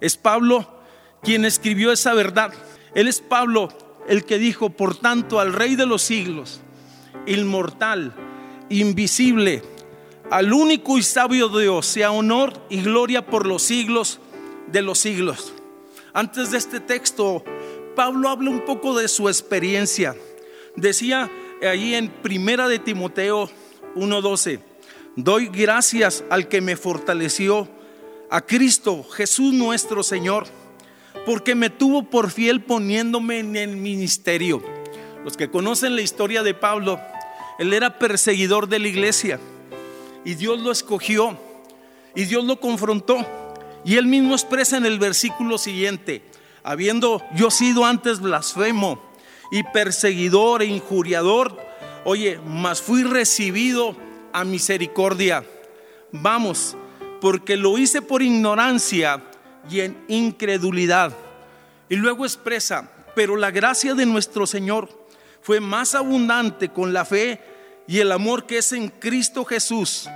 Es 0.00 0.16
Pablo 0.16 0.78
quien 1.22 1.44
escribió 1.44 1.90
esa 1.90 2.14
verdad. 2.14 2.52
Él 2.94 3.08
es 3.08 3.20
Pablo 3.20 3.68
el 4.06 4.24
que 4.24 4.38
dijo, 4.38 4.70
por 4.70 4.96
tanto, 4.96 5.40
al 5.40 5.52
Rey 5.52 5.76
de 5.76 5.86
los 5.86 6.02
siglos, 6.02 6.60
inmortal, 7.28 8.14
invisible, 8.68 9.62
al 10.30 10.52
único 10.52 10.98
y 10.98 11.02
sabio 11.02 11.48
Dios, 11.48 11.86
sea 11.86 12.10
honor 12.10 12.52
y 12.68 12.82
gloria 12.82 13.24
por 13.24 13.46
los 13.46 13.62
siglos 13.62 14.20
de 14.70 14.82
los 14.82 14.98
siglos. 14.98 15.54
Antes 16.12 16.50
de 16.50 16.58
este 16.58 16.80
texto, 16.80 17.44
Pablo 17.96 18.28
habla 18.28 18.50
un 18.50 18.64
poco 18.64 18.98
de 18.98 19.08
su 19.08 19.28
experiencia. 19.28 20.14
Decía 20.76 21.30
ahí 21.62 21.94
en 21.94 22.08
Primera 22.08 22.68
de 22.68 22.78
Timoteo 22.78 23.50
1:12, 23.94 24.60
doy 25.16 25.48
gracias 25.48 26.24
al 26.30 26.48
que 26.48 26.60
me 26.60 26.76
fortaleció, 26.76 27.68
a 28.30 28.42
Cristo 28.42 29.02
Jesús 29.04 29.54
nuestro 29.54 30.02
Señor, 30.02 30.46
porque 31.24 31.54
me 31.54 31.70
tuvo 31.70 32.04
por 32.04 32.30
fiel 32.30 32.62
poniéndome 32.62 33.38
en 33.38 33.56
el 33.56 33.76
ministerio. 33.76 34.62
Los 35.24 35.36
que 35.36 35.50
conocen 35.50 35.96
la 35.96 36.02
historia 36.02 36.42
de 36.42 36.54
Pablo, 36.54 37.00
él 37.58 37.72
era 37.72 37.98
perseguidor 37.98 38.68
de 38.68 38.78
la 38.78 38.88
iglesia 38.88 39.40
y 40.24 40.34
Dios 40.34 40.60
lo 40.60 40.70
escogió 40.70 41.38
y 42.14 42.24
Dios 42.24 42.44
lo 42.44 42.60
confrontó. 42.60 43.18
Y 43.84 43.96
él 43.96 44.06
mismo 44.06 44.34
expresa 44.34 44.76
en 44.76 44.86
el 44.86 44.98
versículo 44.98 45.56
siguiente, 45.58 46.22
habiendo 46.62 47.22
yo 47.34 47.50
sido 47.50 47.84
antes 47.84 48.20
blasfemo 48.20 49.00
y 49.50 49.62
perseguidor 49.62 50.62
e 50.62 50.66
injuriador, 50.66 51.56
oye, 52.04 52.40
mas 52.46 52.82
fui 52.82 53.02
recibido 53.02 53.96
a 54.32 54.44
misericordia. 54.44 55.44
Vamos, 56.12 56.76
porque 57.20 57.56
lo 57.56 57.78
hice 57.78 58.02
por 58.02 58.22
ignorancia 58.22 59.22
y 59.70 59.80
en 59.80 59.96
incredulidad. 60.08 61.16
Y 61.88 61.96
luego 61.96 62.24
expresa, 62.24 62.90
pero 63.14 63.36
la 63.36 63.50
gracia 63.50 63.94
de 63.94 64.06
nuestro 64.06 64.46
Señor 64.46 64.88
fue 65.40 65.60
más 65.60 65.94
abundante 65.94 66.68
con 66.68 66.92
la 66.92 67.04
fe 67.04 67.40
y 67.88 68.00
el 68.00 68.12
amor 68.12 68.44
que 68.44 68.58
es 68.58 68.72
en 68.72 68.88
Cristo 68.88 69.46
Jesús. 69.46 70.08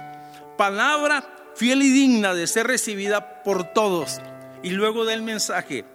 Palabra 0.58 1.26
fiel 1.56 1.82
y 1.82 1.90
digna 1.90 2.34
de 2.34 2.46
ser 2.46 2.66
recibida 2.66 3.42
por 3.42 3.72
todos. 3.72 4.20
Y 4.62 4.70
luego 4.70 5.06
del 5.06 5.22
mensaje 5.22 5.86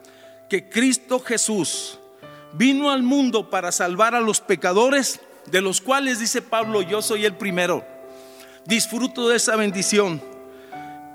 que 0.50 0.68
Cristo 0.68 1.20
Jesús 1.20 2.00
vino 2.54 2.90
al 2.90 3.04
mundo 3.04 3.52
para 3.52 3.72
salvar 3.72 4.16
a 4.16 4.22
los 4.22 4.42
pecadores, 4.42 5.20
de 5.52 5.62
los 5.62 5.80
cuales 5.80 6.20
dice 6.20 6.42
Pablo, 6.42 6.82
yo 6.82 7.04
soy 7.04 7.26
el 7.26 7.36
primero. 7.36 7.86
Disfruto 8.66 9.30
de 9.30 9.38
esa 9.38 9.56
bendición. 9.56 10.22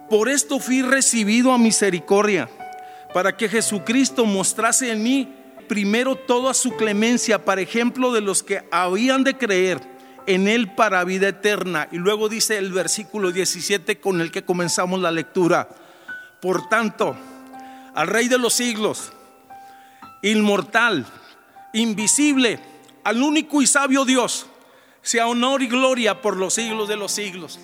Por 0.08 0.28
esto 0.28 0.60
fui 0.60 0.82
recibido 0.82 1.52
a 1.52 1.58
misericordia, 1.58 2.48
para 3.12 3.36
que 3.36 3.48
Jesucristo 3.48 4.24
mostrase 4.24 4.92
en 4.92 5.02
mí 5.02 5.34
primero 5.66 6.14
toda 6.14 6.54
su 6.54 6.76
clemencia, 6.76 7.44
para 7.44 7.62
ejemplo 7.62 8.12
de 8.12 8.20
los 8.20 8.42
que 8.42 8.62
habían 8.70 9.24
de 9.24 9.36
creer 9.36 9.91
en 10.26 10.48
Él 10.48 10.74
para 10.74 11.04
vida 11.04 11.28
eterna. 11.28 11.88
Y 11.92 11.98
luego 11.98 12.28
dice 12.28 12.58
el 12.58 12.72
versículo 12.72 13.32
17 13.32 14.00
con 14.00 14.20
el 14.20 14.30
que 14.30 14.44
comenzamos 14.44 15.00
la 15.00 15.10
lectura. 15.10 15.68
Por 16.40 16.68
tanto, 16.68 17.16
al 17.94 18.08
Rey 18.08 18.28
de 18.28 18.38
los 18.38 18.54
siglos, 18.54 19.12
inmortal, 20.22 21.06
invisible, 21.72 22.58
al 23.04 23.22
único 23.22 23.62
y 23.62 23.66
sabio 23.66 24.04
Dios, 24.04 24.46
sea 25.02 25.26
honor 25.26 25.62
y 25.62 25.66
gloria 25.66 26.20
por 26.20 26.36
los 26.36 26.54
siglos 26.54 26.88
de 26.88 26.96
los 26.96 27.12
siglos. 27.12 27.58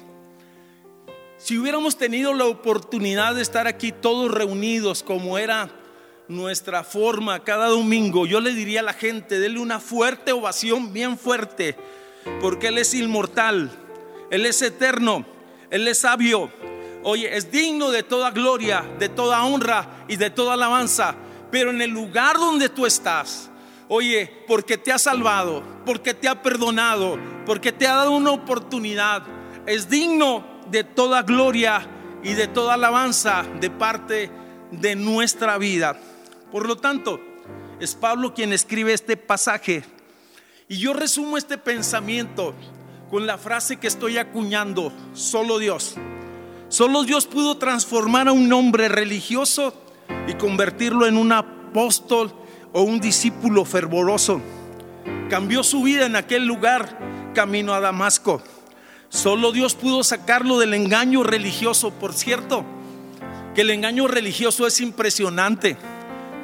Si 1.39 1.57
hubiéramos 1.57 1.97
tenido 1.97 2.35
la 2.35 2.47
oportunidad 2.47 3.37
de 3.37 3.43
estar 3.43 3.69
aquí 3.69 3.93
todos 3.93 4.31
reunidos 4.31 5.05
como 5.05 5.39
era 5.39 5.71
nuestra 6.27 6.83
forma 6.83 7.45
cada 7.45 7.69
domingo, 7.69 8.27
yo 8.27 8.41
le 8.41 8.53
diría 8.53 8.81
a 8.81 8.83
la 8.83 8.93
gente, 8.93 9.39
denle 9.39 9.61
una 9.61 9.79
fuerte 9.79 10.33
ovación, 10.33 10.93
bien 10.93 11.17
fuerte, 11.17 11.77
porque 12.41 12.69
Él 12.69 12.79
es 12.79 12.95
inmortal, 12.95 13.71
Él 14.31 14.47
es 14.47 14.63
eterno, 14.63 15.25
Él 15.71 15.87
es 15.89 15.99
sabio. 16.01 16.51
Oye, 17.03 17.37
es 17.37 17.51
digno 17.51 17.91
de 17.91 18.03
toda 18.03 18.31
gloria, 18.31 18.85
de 18.99 19.09
toda 19.09 19.45
honra 19.45 20.05
y 20.09 20.17
de 20.17 20.31
toda 20.31 20.55
alabanza. 20.55 21.15
Pero 21.51 21.71
en 21.71 21.81
el 21.81 21.91
lugar 21.91 22.37
donde 22.37 22.69
tú 22.69 22.87
estás, 22.87 23.51
oye, 23.89 24.45
porque 24.47 24.77
te 24.77 24.93
ha 24.93 24.99
salvado, 24.99 25.63
porque 25.87 26.13
te 26.15 26.29
ha 26.29 26.43
perdonado, 26.43 27.19
porque 27.47 27.73
te 27.73 27.87
ha 27.87 27.95
dado 27.95 28.13
una 28.13 28.33
oportunidad, 28.33 29.23
es 29.67 29.89
digno 29.89 30.45
de 30.71 30.85
toda 30.85 31.23
gloria 31.23 31.87
y 32.23 32.35
de 32.35 32.49
toda 32.49 32.75
alabanza 32.75 33.45
de 33.61 33.71
parte 33.71 34.31
de 34.71 34.97
nuestra 34.97 35.57
vida. 35.57 35.99
Por 36.53 36.67
lo 36.67 36.77
tanto, 36.77 37.21
es 37.81 37.95
Pablo 37.95 38.35
quien 38.35 38.53
escribe 38.53 38.93
este 38.93 39.17
pasaje 39.17 39.85
y 40.69 40.77
yo 40.77 40.93
resumo 40.93 41.39
este 41.39 41.57
pensamiento 41.57 42.55
con 43.11 43.27
la 43.27 43.39
frase 43.39 43.79
que 43.79 43.87
estoy 43.87 44.19
acuñando, 44.19 44.93
solo 45.15 45.59
Dios. 45.59 45.95
Solo 46.69 47.05
Dios 47.05 47.27
pudo 47.27 47.57
transformar 47.57 48.29
a 48.29 48.33
un 48.33 48.53
hombre 48.53 48.89
religioso 48.89 49.73
y 50.27 50.35
convertirlo 50.35 51.07
en 51.07 51.17
un 51.17 51.33
apóstol 51.33 52.31
o 52.75 52.83
un 52.83 53.01
discípulo 53.01 53.65
fervoroso. 53.65 54.43
Cambió 55.31 55.63
su 55.63 55.83
vida 55.83 56.05
en 56.05 56.17
aquel 56.17 56.47
lugar, 56.47 57.33
camino 57.35 57.73
a 57.73 57.81
Damasco. 57.81 58.43
Solo 59.09 59.53
Dios 59.53 59.75
pudo 59.75 60.05
sacarlo 60.05 60.59
del 60.59 60.75
engaño 60.75 61.23
religioso, 61.23 61.93
por 61.93 62.13
cierto, 62.13 62.67
que 63.55 63.63
el 63.63 63.71
engaño 63.71 64.07
religioso 64.07 64.67
es 64.67 64.83
impresionante. 64.83 65.79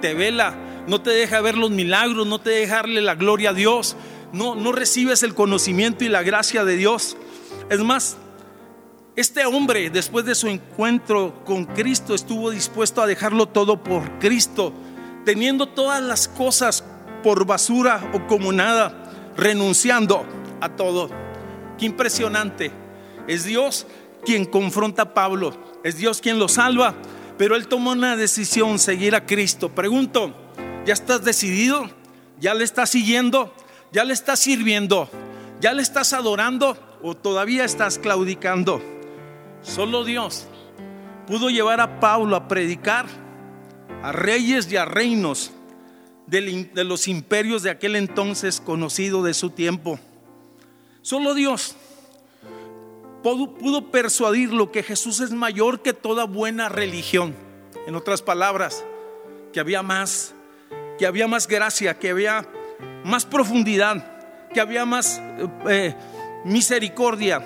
Te 0.01 0.15
vela, 0.15 0.57
no 0.87 1.03
te 1.03 1.11
deja 1.11 1.43
ver 1.43 1.59
los 1.59 1.71
milagros, 1.71 2.27
no 2.27 2.39
te 2.39 2.51
deja 2.51 2.77
darle 2.77 3.03
la 3.03 3.15
gloria 3.15 3.51
a 3.51 3.55
Dios, 3.55 3.97
no, 4.35 4.55
no 4.55 4.73
recibes 4.73 5.23
el 5.23 5.35
conocimiento 5.35 6.05
y 6.05 6.09
la 6.09 6.23
gracia 6.23 6.65
de 6.65 6.77
Dios. 6.77 7.17
Es 7.71 7.81
más, 7.81 8.17
este 9.17 9.47
hombre, 9.47 9.91
después 9.91 10.25
de 10.25 10.35
su 10.35 10.49
encuentro 10.49 11.45
con 11.45 11.67
Cristo, 11.67 12.15
estuvo 12.15 12.51
dispuesto 12.51 13.01
a 13.01 13.07
dejarlo 13.07 13.47
todo 13.47 13.83
por 13.83 14.19
Cristo, 14.19 14.73
teniendo 15.25 15.69
todas 15.69 16.03
las 16.03 16.27
cosas 16.27 16.85
por 17.23 17.47
basura 17.47 18.11
o 18.13 18.27
como 18.27 18.53
nada, 18.53 19.33
renunciando 19.37 20.27
a 20.61 20.69
todo. 20.71 21.11
Qué 21.79 21.87
impresionante. 21.87 22.73
Es 23.29 23.45
Dios 23.45 23.87
quien 24.25 24.47
confronta 24.47 25.03
a 25.03 25.15
Pablo, 25.15 25.57
es 25.85 25.97
Dios 25.97 26.21
quien 26.21 26.41
lo 26.41 26.49
salva, 26.49 26.95
pero 27.39 27.55
él 27.55 27.69
tomó 27.69 27.93
una 27.93 28.17
decisión, 28.17 28.81
seguir 28.81 29.15
a 29.15 29.27
Cristo. 29.27 29.69
Pregunto, 29.69 30.35
¿ya 30.85 30.93
estás 30.93 31.23
decidido? 31.23 31.89
¿Ya 32.41 32.53
le 32.53 32.65
estás 32.65 32.91
siguiendo? 32.91 33.55
¿Ya 33.95 34.03
le 34.03 34.13
estás 34.13 34.41
sirviendo? 34.41 35.09
¿Ya 35.61 35.73
le 35.73 35.81
estás 35.81 36.13
adorando 36.15 36.77
o 37.01 37.15
todavía 37.15 37.65
estás 37.65 37.97
claudicando? 37.97 38.83
Solo 39.63 40.03
Dios 40.03 40.49
pudo 41.29 41.49
llevar 41.49 41.81
a 41.81 42.01
Pablo 42.01 42.35
a 42.35 42.49
predicar 42.49 43.07
a 44.03 44.11
reyes 44.11 44.71
y 44.73 44.77
a 44.77 44.85
reinos 44.85 45.53
de 46.27 46.85
los 46.85 47.07
imperios 47.07 47.63
de 47.63 47.71
aquel 47.71 47.95
entonces 47.95 48.61
conocido 48.61 49.23
de 49.23 49.33
su 49.33 49.51
tiempo. 49.51 50.01
Solo 51.01 51.33
Dios. 51.33 51.77
pudo, 53.23 53.93
persuadirlo 53.93 54.73
que 54.73 54.83
Jesús 54.83 55.21
es 55.21 55.31
mayor 55.31 55.83
que 55.83 55.93
toda 55.93 56.25
buena 56.25 56.69
religión. 56.69 57.33
En 57.87 57.95
otras 57.95 58.23
palabras, 58.23 58.85
que 59.53 59.61
había 59.61 59.85
más, 59.85 60.35
que 60.99 61.07
había 61.07 61.29
más 61.29 61.47
gracia, 61.47 61.97
que 61.97 62.11
había 62.11 62.45
más 63.05 63.25
profundidad, 63.25 64.05
que 64.53 64.61
había 64.61 64.85
más 64.85 65.21
eh, 65.69 65.95
misericordia 66.45 67.43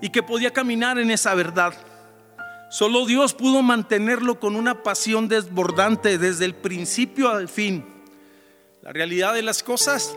y 0.00 0.08
que 0.08 0.22
podía 0.22 0.52
caminar 0.52 0.98
en 0.98 1.10
esa 1.10 1.34
verdad. 1.34 1.74
Solo 2.70 3.04
Dios 3.04 3.34
pudo 3.34 3.62
mantenerlo 3.62 4.38
con 4.38 4.54
una 4.54 4.82
pasión 4.82 5.28
desbordante 5.28 6.18
desde 6.18 6.44
el 6.44 6.54
principio 6.54 7.28
al 7.28 7.48
fin. 7.48 7.84
La 8.82 8.92
realidad 8.92 9.34
de 9.34 9.42
las 9.42 9.62
cosas, 9.62 10.16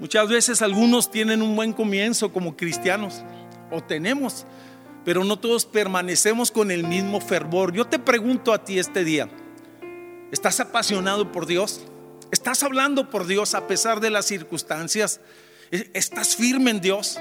muchas 0.00 0.28
veces 0.28 0.60
algunos 0.60 1.10
tienen 1.10 1.40
un 1.40 1.54
buen 1.54 1.72
comienzo 1.72 2.32
como 2.32 2.56
cristianos, 2.56 3.22
o 3.70 3.80
tenemos, 3.80 4.44
pero 5.04 5.24
no 5.24 5.38
todos 5.38 5.64
permanecemos 5.64 6.50
con 6.50 6.70
el 6.70 6.84
mismo 6.84 7.20
fervor. 7.20 7.72
Yo 7.72 7.86
te 7.86 7.98
pregunto 7.98 8.52
a 8.52 8.64
ti 8.64 8.78
este 8.78 9.04
día, 9.04 9.28
¿estás 10.32 10.60
apasionado 10.60 11.30
por 11.30 11.46
Dios? 11.46 11.80
¿Estás 12.32 12.62
hablando 12.62 13.10
por 13.10 13.26
Dios 13.26 13.54
a 13.54 13.66
pesar 13.66 14.00
de 14.00 14.08
las 14.08 14.24
circunstancias? 14.24 15.20
¿Estás 15.70 16.34
firme 16.34 16.70
en 16.70 16.80
Dios? 16.80 17.20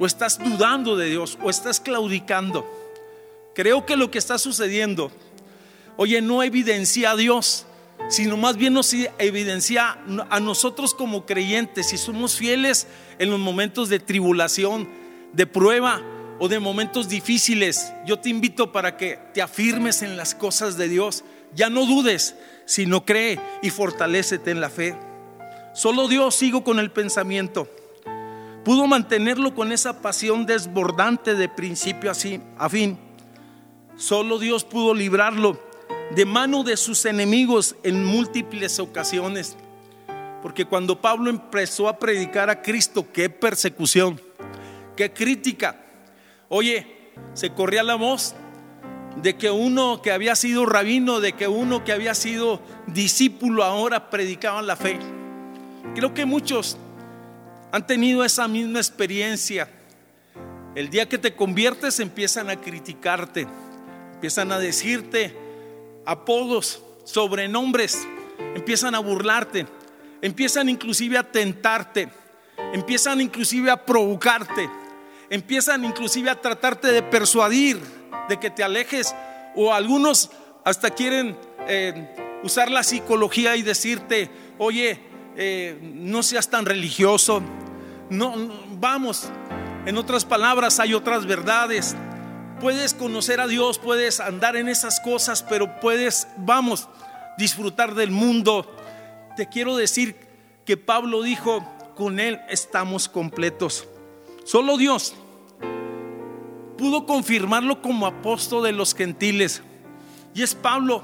¿O 0.00 0.04
estás 0.04 0.40
dudando 0.40 0.96
de 0.96 1.06
Dios? 1.06 1.38
¿O 1.40 1.48
estás 1.48 1.78
claudicando? 1.78 2.66
Creo 3.54 3.86
que 3.86 3.94
lo 3.94 4.10
que 4.10 4.18
está 4.18 4.36
sucediendo, 4.36 5.12
oye, 5.96 6.20
no 6.22 6.42
evidencia 6.42 7.12
a 7.12 7.16
Dios, 7.16 7.66
sino 8.08 8.36
más 8.36 8.56
bien 8.56 8.74
nos 8.74 8.92
evidencia 8.92 9.96
a 10.28 10.40
nosotros 10.40 10.92
como 10.92 11.24
creyentes, 11.24 11.90
si 11.90 11.96
somos 11.96 12.34
fieles 12.34 12.88
en 13.20 13.30
los 13.30 13.38
momentos 13.38 13.88
de 13.88 14.00
tribulación, 14.00 14.88
de 15.34 15.46
prueba 15.46 16.02
o 16.40 16.48
de 16.48 16.58
momentos 16.58 17.08
difíciles. 17.08 17.92
Yo 18.04 18.18
te 18.18 18.28
invito 18.28 18.72
para 18.72 18.96
que 18.96 19.20
te 19.32 19.40
afirmes 19.40 20.02
en 20.02 20.16
las 20.16 20.34
cosas 20.34 20.76
de 20.76 20.88
Dios. 20.88 21.22
Ya 21.54 21.70
no 21.70 21.86
dudes, 21.86 22.36
sino 22.64 23.04
cree 23.04 23.40
y 23.62 23.70
fortalecete 23.70 24.50
en 24.50 24.60
la 24.60 24.70
fe. 24.70 24.94
Solo 25.74 26.08
Dios, 26.08 26.34
sigo 26.34 26.64
con 26.64 26.78
el 26.78 26.90
pensamiento, 26.90 27.68
pudo 28.64 28.86
mantenerlo 28.86 29.54
con 29.54 29.72
esa 29.72 30.02
pasión 30.02 30.44
desbordante 30.44 31.34
de 31.34 31.48
principio 31.48 32.10
a 32.10 32.68
fin. 32.68 32.98
Solo 33.96 34.38
Dios 34.38 34.64
pudo 34.64 34.94
librarlo 34.94 35.58
de 36.14 36.24
mano 36.24 36.64
de 36.64 36.76
sus 36.76 37.04
enemigos 37.04 37.76
en 37.82 38.04
múltiples 38.04 38.78
ocasiones. 38.78 39.56
Porque 40.42 40.64
cuando 40.64 41.00
Pablo 41.00 41.30
empezó 41.30 41.88
a 41.88 41.98
predicar 41.98 42.48
a 42.50 42.62
Cristo, 42.62 43.06
qué 43.12 43.28
persecución, 43.28 44.20
qué 44.96 45.12
crítica. 45.12 45.80
Oye, 46.48 47.12
se 47.34 47.50
corría 47.52 47.82
la 47.82 47.96
voz 47.96 48.34
de 49.22 49.36
que 49.36 49.50
uno 49.50 50.00
que 50.02 50.12
había 50.12 50.36
sido 50.36 50.66
rabino, 50.66 51.20
de 51.20 51.32
que 51.32 51.48
uno 51.48 51.84
que 51.84 51.92
había 51.92 52.14
sido 52.14 52.60
discípulo 52.86 53.64
ahora 53.64 54.10
predicaba 54.10 54.62
la 54.62 54.76
fe. 54.76 54.98
Creo 55.94 56.14
que 56.14 56.24
muchos 56.24 56.76
han 57.72 57.86
tenido 57.86 58.24
esa 58.24 58.48
misma 58.48 58.78
experiencia. 58.78 59.68
El 60.74 60.90
día 60.90 61.08
que 61.08 61.18
te 61.18 61.34
conviertes 61.34 61.98
empiezan 62.00 62.50
a 62.50 62.56
criticarte 62.56 63.46
empiezan 64.18 64.50
a 64.50 64.58
decirte 64.58 65.32
apodos, 66.04 66.82
sobrenombres, 67.04 68.04
empiezan 68.56 68.96
a 68.96 68.98
burlarte, 68.98 69.64
empiezan 70.20 70.68
inclusive 70.68 71.16
a 71.16 71.22
tentarte, 71.22 72.08
empiezan 72.72 73.20
inclusive 73.20 73.70
a 73.70 73.86
provocarte, 73.86 74.68
empiezan 75.30 75.84
inclusive 75.84 76.30
a 76.30 76.40
tratarte 76.40 76.88
de 76.88 77.04
persuadir 77.04 77.78
de 78.28 78.38
que 78.38 78.50
te 78.50 78.62
alejes 78.62 79.14
o 79.54 79.72
algunos 79.72 80.30
hasta 80.64 80.90
quieren 80.90 81.36
eh, 81.66 82.14
usar 82.42 82.70
la 82.70 82.82
psicología 82.82 83.56
y 83.56 83.62
decirte, 83.62 84.30
oye, 84.58 85.00
eh, 85.36 85.78
no 85.82 86.22
seas 86.22 86.48
tan 86.48 86.66
religioso, 86.66 87.42
no, 88.10 88.34
vamos, 88.72 89.28
en 89.86 89.96
otras 89.96 90.24
palabras 90.24 90.80
hay 90.80 90.94
otras 90.94 91.26
verdades, 91.26 91.96
Puedes 92.60 92.92
conocer 92.92 93.40
a 93.40 93.46
Dios, 93.46 93.78
puedes 93.78 94.18
andar 94.18 94.56
en 94.56 94.68
esas 94.68 94.98
cosas, 94.98 95.44
pero 95.44 95.78
puedes, 95.78 96.26
vamos, 96.38 96.88
disfrutar 97.36 97.94
del 97.94 98.10
mundo. 98.10 98.66
Te 99.36 99.48
quiero 99.48 99.76
decir 99.76 100.16
que 100.64 100.76
Pablo 100.76 101.22
dijo, 101.22 101.64
con 101.94 102.18
Él 102.18 102.40
estamos 102.48 103.08
completos. 103.08 103.86
Solo 104.44 104.76
Dios 104.76 105.14
pudo 106.78 107.04
confirmarlo 107.04 107.82
como 107.82 108.06
apóstol 108.06 108.64
de 108.64 108.72
los 108.72 108.94
gentiles. 108.94 109.62
Y 110.34 110.42
es 110.42 110.54
Pablo, 110.54 111.02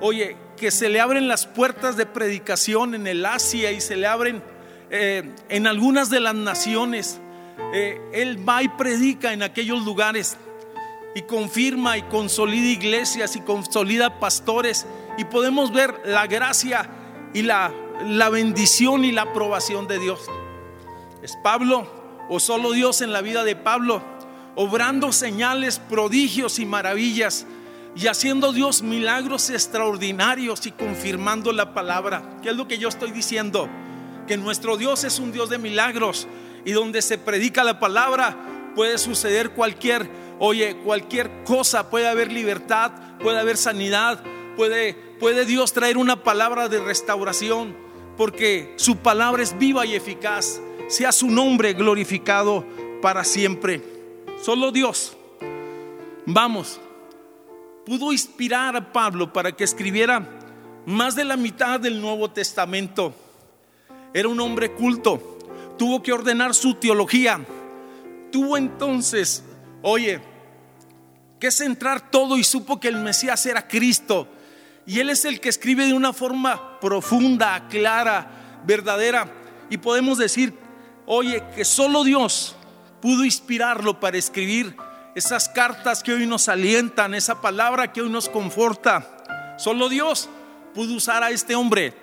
oye, 0.00 0.36
que 0.56 0.70
se 0.70 0.88
le 0.88 0.98
abren 1.00 1.28
las 1.28 1.46
puertas 1.46 1.96
de 1.96 2.06
predicación 2.06 2.94
en 2.94 3.06
el 3.06 3.24
Asia 3.24 3.70
y 3.70 3.80
se 3.80 3.96
le 3.96 4.06
abren 4.06 4.42
eh, 4.90 5.30
en 5.48 5.66
algunas 5.66 6.10
de 6.10 6.20
las 6.20 6.34
naciones. 6.34 7.20
Eh, 7.72 8.00
él 8.12 8.48
va 8.48 8.62
y 8.62 8.68
predica 8.68 9.32
en 9.32 9.42
aquellos 9.42 9.84
lugares 9.84 10.36
y 11.14 11.22
confirma 11.22 11.98
y 11.98 12.02
consolida 12.02 12.66
iglesias 12.68 13.36
y 13.36 13.40
consolida 13.40 14.18
pastores 14.18 14.86
y 15.16 15.24
podemos 15.24 15.72
ver 15.72 16.00
la 16.04 16.26
gracia 16.26 16.88
y 17.34 17.42
la, 17.42 17.72
la 18.06 18.30
bendición 18.30 19.04
y 19.04 19.12
la 19.12 19.22
aprobación 19.22 19.86
de 19.86 19.98
Dios. 19.98 20.20
¿Es 21.22 21.36
Pablo 21.42 21.86
o 22.28 22.40
solo 22.40 22.72
Dios 22.72 23.02
en 23.02 23.12
la 23.12 23.20
vida 23.20 23.44
de 23.44 23.56
Pablo? 23.56 24.17
Obrando 24.60 25.12
señales, 25.12 25.78
prodigios 25.78 26.58
y 26.58 26.66
maravillas 26.66 27.46
y 27.94 28.08
haciendo 28.08 28.52
Dios 28.52 28.82
milagros 28.82 29.50
extraordinarios 29.50 30.66
y 30.66 30.72
confirmando 30.72 31.52
la 31.52 31.72
palabra. 31.74 32.38
¿Qué 32.42 32.50
es 32.50 32.56
lo 32.56 32.66
que 32.66 32.78
yo 32.78 32.88
estoy 32.88 33.12
diciendo? 33.12 33.68
Que 34.26 34.36
nuestro 34.36 34.76
Dios 34.76 35.04
es 35.04 35.20
un 35.20 35.30
Dios 35.30 35.48
de 35.48 35.58
milagros 35.58 36.26
y 36.64 36.72
donde 36.72 37.02
se 37.02 37.18
predica 37.18 37.62
la 37.62 37.78
palabra 37.78 38.36
puede 38.74 38.98
suceder 38.98 39.50
cualquier 39.50 40.10
Oye, 40.40 40.76
cualquier 40.84 41.42
cosa, 41.44 41.90
puede 41.90 42.06
haber 42.06 42.30
libertad, 42.30 42.92
puede 43.20 43.38
haber 43.38 43.56
sanidad, 43.56 44.22
puede, 44.56 44.94
puede 45.18 45.44
Dios 45.44 45.72
traer 45.72 45.96
una 45.96 46.22
palabra 46.22 46.68
de 46.68 46.80
restauración, 46.80 47.76
porque 48.16 48.72
su 48.76 48.98
palabra 48.98 49.42
es 49.42 49.58
viva 49.58 49.84
y 49.84 49.94
eficaz. 49.94 50.60
Sea 50.88 51.10
su 51.10 51.28
nombre 51.28 51.72
glorificado 51.74 52.64
para 53.02 53.24
siempre. 53.24 53.97
Solo 54.42 54.70
Dios, 54.70 55.16
vamos, 56.26 56.80
pudo 57.84 58.12
inspirar 58.12 58.76
a 58.76 58.92
Pablo 58.92 59.32
para 59.32 59.52
que 59.52 59.64
escribiera 59.64 60.26
más 60.86 61.14
de 61.14 61.24
la 61.24 61.36
mitad 61.36 61.80
del 61.80 62.00
Nuevo 62.00 62.30
Testamento. 62.30 63.14
Era 64.14 64.28
un 64.28 64.40
hombre 64.40 64.72
culto, 64.72 65.38
tuvo 65.76 66.02
que 66.02 66.12
ordenar 66.12 66.54
su 66.54 66.74
teología, 66.74 67.40
tuvo 68.30 68.56
entonces 68.56 69.44
oye, 69.82 70.20
que 71.38 71.50
centrar 71.50 72.10
todo 72.10 72.36
y 72.36 72.44
supo 72.44 72.80
que 72.80 72.88
el 72.88 72.96
Mesías 72.96 73.44
era 73.46 73.66
Cristo. 73.66 74.28
Y 74.86 75.00
Él 75.00 75.10
es 75.10 75.24
el 75.24 75.40
que 75.40 75.48
escribe 75.48 75.86
de 75.86 75.92
una 75.92 76.12
forma 76.12 76.80
profunda, 76.80 77.68
clara, 77.68 78.60
verdadera. 78.64 79.30
Y 79.70 79.76
podemos 79.76 80.18
decir, 80.18 80.54
oye, 81.06 81.42
que 81.54 81.64
solo 81.64 82.04
Dios 82.04 82.56
pudo 83.00 83.24
inspirarlo 83.24 84.00
para 84.00 84.18
escribir 84.18 84.76
esas 85.14 85.48
cartas 85.48 86.02
que 86.02 86.12
hoy 86.12 86.26
nos 86.26 86.48
alientan, 86.48 87.14
esa 87.14 87.40
palabra 87.40 87.92
que 87.92 88.02
hoy 88.02 88.10
nos 88.10 88.28
conforta. 88.28 89.56
Solo 89.58 89.88
Dios 89.88 90.28
pudo 90.74 90.94
usar 90.94 91.22
a 91.22 91.30
este 91.30 91.54
hombre 91.54 91.94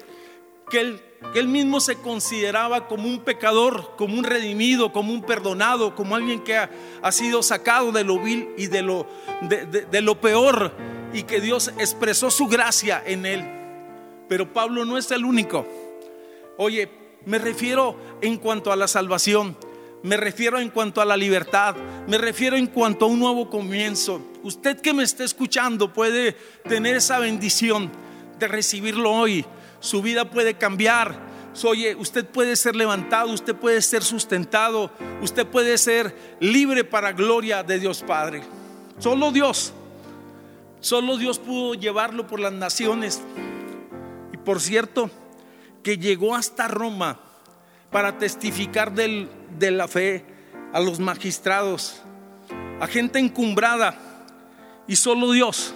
que 0.69 0.99
él 1.34 1.47
mismo 1.47 1.79
se 1.79 1.95
consideraba 1.95 2.88
como 2.88 3.08
un 3.08 3.19
pecador, 3.19 3.95
como 3.97 4.17
un 4.17 4.23
redimido, 4.23 4.91
como 4.91 5.13
un 5.13 5.21
perdonado, 5.21 5.95
como 5.95 6.15
alguien 6.15 6.43
que 6.43 6.58
ha, 6.58 7.12
sido 7.12 7.43
sacado 7.43 7.91
de 7.91 8.03
lo 8.03 8.19
vil 8.19 8.49
y 8.58 8.67
de 8.67 8.81
lo, 8.81 9.08
de, 9.41 10.01
lo 10.01 10.19
peor 10.19 10.73
y 11.13 11.23
que 11.23 11.41
Dios 11.41 11.71
expresó 11.79 12.31
su 12.31 12.47
gracia 12.47 13.01
en 13.05 13.25
él. 13.25 13.45
Pero 14.27 14.51
Pablo 14.53 14.86
no 14.86 14.97
es 14.97 15.12
el 15.12 15.23
único. 15.23 15.67
Oye, 16.58 16.89
me 17.25 17.38
refiero 17.38 17.95
en 18.21 18.38
cuanto 18.38 18.71
a 18.71 18.75
la 18.75 18.88
salvación, 18.88 19.58
me 20.05 20.17
refiero 20.17 20.59
en 20.59 20.69
cuanto 20.69 21.01
a 21.01 21.05
la 21.05 21.17
libertad, 21.17 21.75
me 22.07 22.17
refiero 22.17 22.55
en 22.55 22.67
cuanto 22.67 23.05
a 23.05 23.07
un 23.09 23.19
nuevo 23.19 23.49
comienzo. 23.49 24.21
Usted 24.43 24.79
que 24.79 24.93
me 24.93 25.03
está 25.03 25.23
escuchando 25.23 25.91
puede 25.91 26.33
tener 26.67 26.95
esa 26.95 27.19
bendición 27.19 27.91
de 28.39 28.47
recibirlo 28.47 29.11
hoy 29.11 29.45
su 29.85 30.01
vida 30.01 30.31
puede 30.31 30.55
cambiar. 30.55 31.15
Oye, 31.63 31.95
usted 31.95 32.25
puede 32.25 32.55
ser 32.55 32.75
levantado, 32.75 33.31
usted 33.31 33.55
puede 33.55 33.81
ser 33.83 34.03
sustentado, 34.03 34.91
usted 35.21 35.45
puede 35.45 35.77
ser 35.77 36.15
libre 36.39 36.83
para 36.83 37.13
gloria 37.13 37.61
de 37.61 37.79
Dios 37.79 38.01
Padre. 38.01 38.41
Solo 38.97 39.31
Dios, 39.31 39.73
solo 40.79 41.17
Dios 41.17 41.37
pudo 41.37 41.75
llevarlo 41.75 42.25
por 42.25 42.39
las 42.39 42.51
naciones. 42.51 43.21
Y 44.33 44.37
por 44.37 44.59
cierto, 44.59 45.11
que 45.83 45.99
llegó 45.99 46.35
hasta 46.35 46.67
Roma 46.67 47.19
para 47.91 48.17
testificar 48.17 48.91
de 49.57 49.71
la 49.71 49.87
fe 49.87 50.25
a 50.73 50.79
los 50.79 50.99
magistrados, 50.99 52.01
a 52.79 52.87
gente 52.87 53.19
encumbrada 53.19 53.97
y 54.87 54.95
solo 54.95 55.31
Dios, 55.31 55.73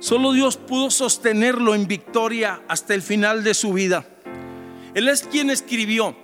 solo 0.00 0.32
Dios 0.32 0.56
pudo 0.56 0.90
sostenerlo 0.90 1.74
en 1.74 1.86
victoria 1.86 2.62
hasta 2.68 2.94
el 2.94 3.02
final 3.02 3.44
de 3.44 3.54
su 3.54 3.72
vida. 3.72 4.04
Él 4.94 5.08
es 5.08 5.22
quien 5.22 5.50
escribió, 5.50 6.16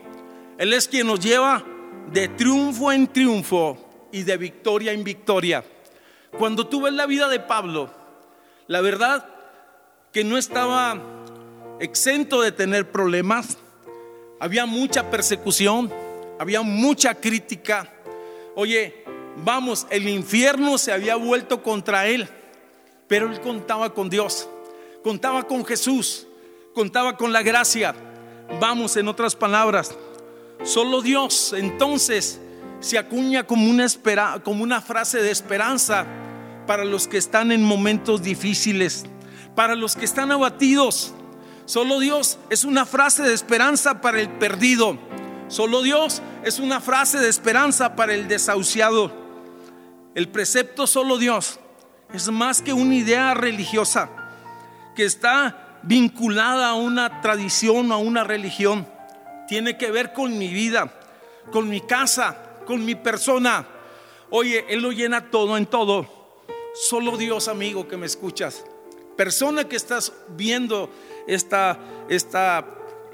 Él 0.59 0.73
es 0.73 0.88
quien 0.88 1.07
nos 1.07 1.21
lleva 1.21 1.64
de 2.12 2.29
triunfo 2.29 2.92
en 2.92 3.07
triunfo 3.07 4.09
y 4.12 4.23
de 4.23 4.37
victoria 4.37 4.92
en 4.92 5.05
victoria. 5.05 5.64
Cuando 6.38 6.66
tú 6.66 6.83
ves 6.83 6.92
la 6.92 7.07
vida 7.07 7.29
de 7.29 7.40
Pablo, 7.40 7.90
la 8.66 8.81
verdad 8.81 9.27
que 10.12 10.25
no 10.25 10.38
estaba 10.38 11.01
exento 11.81 12.40
de 12.40 12.53
tener 12.53 12.90
problemas, 12.90 13.59
había 14.40 14.66
mucha 14.66 15.11
persecución, 15.11 15.92
había 16.43 16.63
mucha 16.63 17.15
crítica. 17.15 17.89
Oye, 18.57 19.05
vamos, 19.45 19.87
el 19.91 20.09
infierno 20.09 20.77
se 20.77 20.93
había 20.93 21.15
vuelto 21.15 21.63
contra 21.63 22.09
él, 22.09 22.29
pero 23.07 23.31
él 23.31 23.41
contaba 23.41 23.95
con 23.95 24.11
Dios, 24.11 24.49
contaba 25.05 25.45
con 25.45 25.65
Jesús, 25.65 26.27
contaba 26.75 27.17
con 27.17 27.33
la 27.33 27.43
gracia. 27.43 27.95
Vamos, 28.61 28.97
en 28.97 29.07
otras 29.07 29.37
palabras, 29.37 29.95
solo 30.65 31.01
Dios 31.01 31.55
entonces 31.57 32.41
se 32.81 32.99
acuña 32.99 33.47
como 33.47 33.71
una, 33.71 33.85
espera, 33.85 34.41
como 34.43 34.65
una 34.65 34.81
frase 34.81 35.23
de 35.23 35.31
esperanza 35.31 36.05
para 36.67 36.85
los 36.85 37.07
que 37.07 37.19
están 37.19 37.53
en 37.53 37.63
momentos 37.63 38.21
difíciles, 38.23 39.05
para 39.55 39.77
los 39.77 39.95
que 39.95 40.05
están 40.05 40.33
abatidos. 40.33 41.15
Solo 41.67 42.01
Dios 42.01 42.39
es 42.51 42.65
una 42.65 42.85
frase 42.85 43.23
de 43.23 43.33
esperanza 43.33 44.01
para 44.01 44.21
el 44.21 44.29
perdido. 44.29 44.99
Solo 45.53 45.83
Dios 45.83 46.23
es 46.45 46.59
una 46.59 46.81
frase 46.81 47.19
de 47.19 47.29
esperanza 47.29 47.95
para 47.95 48.15
el 48.15 48.27
desahuciado. 48.27 49.12
El 50.15 50.31
precepto 50.31 50.87
solo 50.87 51.19
Dios 51.19 51.61
es 52.15 52.31
más 52.31 52.62
que 52.62 52.73
una 52.73 52.95
idea 52.95 53.35
religiosa 53.35 54.09
que 54.97 55.05
está 55.05 55.79
vinculada 55.83 56.71
a 56.71 56.75
una 56.75 57.21
tradición 57.21 57.93
o 57.93 57.95
a 57.97 57.99
una 57.99 58.25
religión. 58.25 58.88
Tiene 59.47 59.77
que 59.77 59.91
ver 59.91 60.15
con 60.15 60.38
mi 60.38 60.49
vida, 60.49 60.91
con 61.51 61.69
mi 61.69 61.83
casa, 61.83 62.35
con 62.65 62.83
mi 62.83 62.95
persona. 62.95 63.67
Oye, 64.31 64.65
Él 64.71 64.81
lo 64.81 64.91
llena 64.91 65.31
todo 65.31 65.59
en 65.59 65.67
todo. 65.67 66.41
Solo 66.73 67.19
Dios, 67.19 67.49
amigo, 67.49 67.87
que 67.87 67.99
me 67.99 68.07
escuchas. 68.07 68.65
Persona 69.19 69.69
que 69.69 69.77
estás 69.77 70.15
viendo 70.31 70.88
esta, 71.27 71.79
esta, 72.09 72.65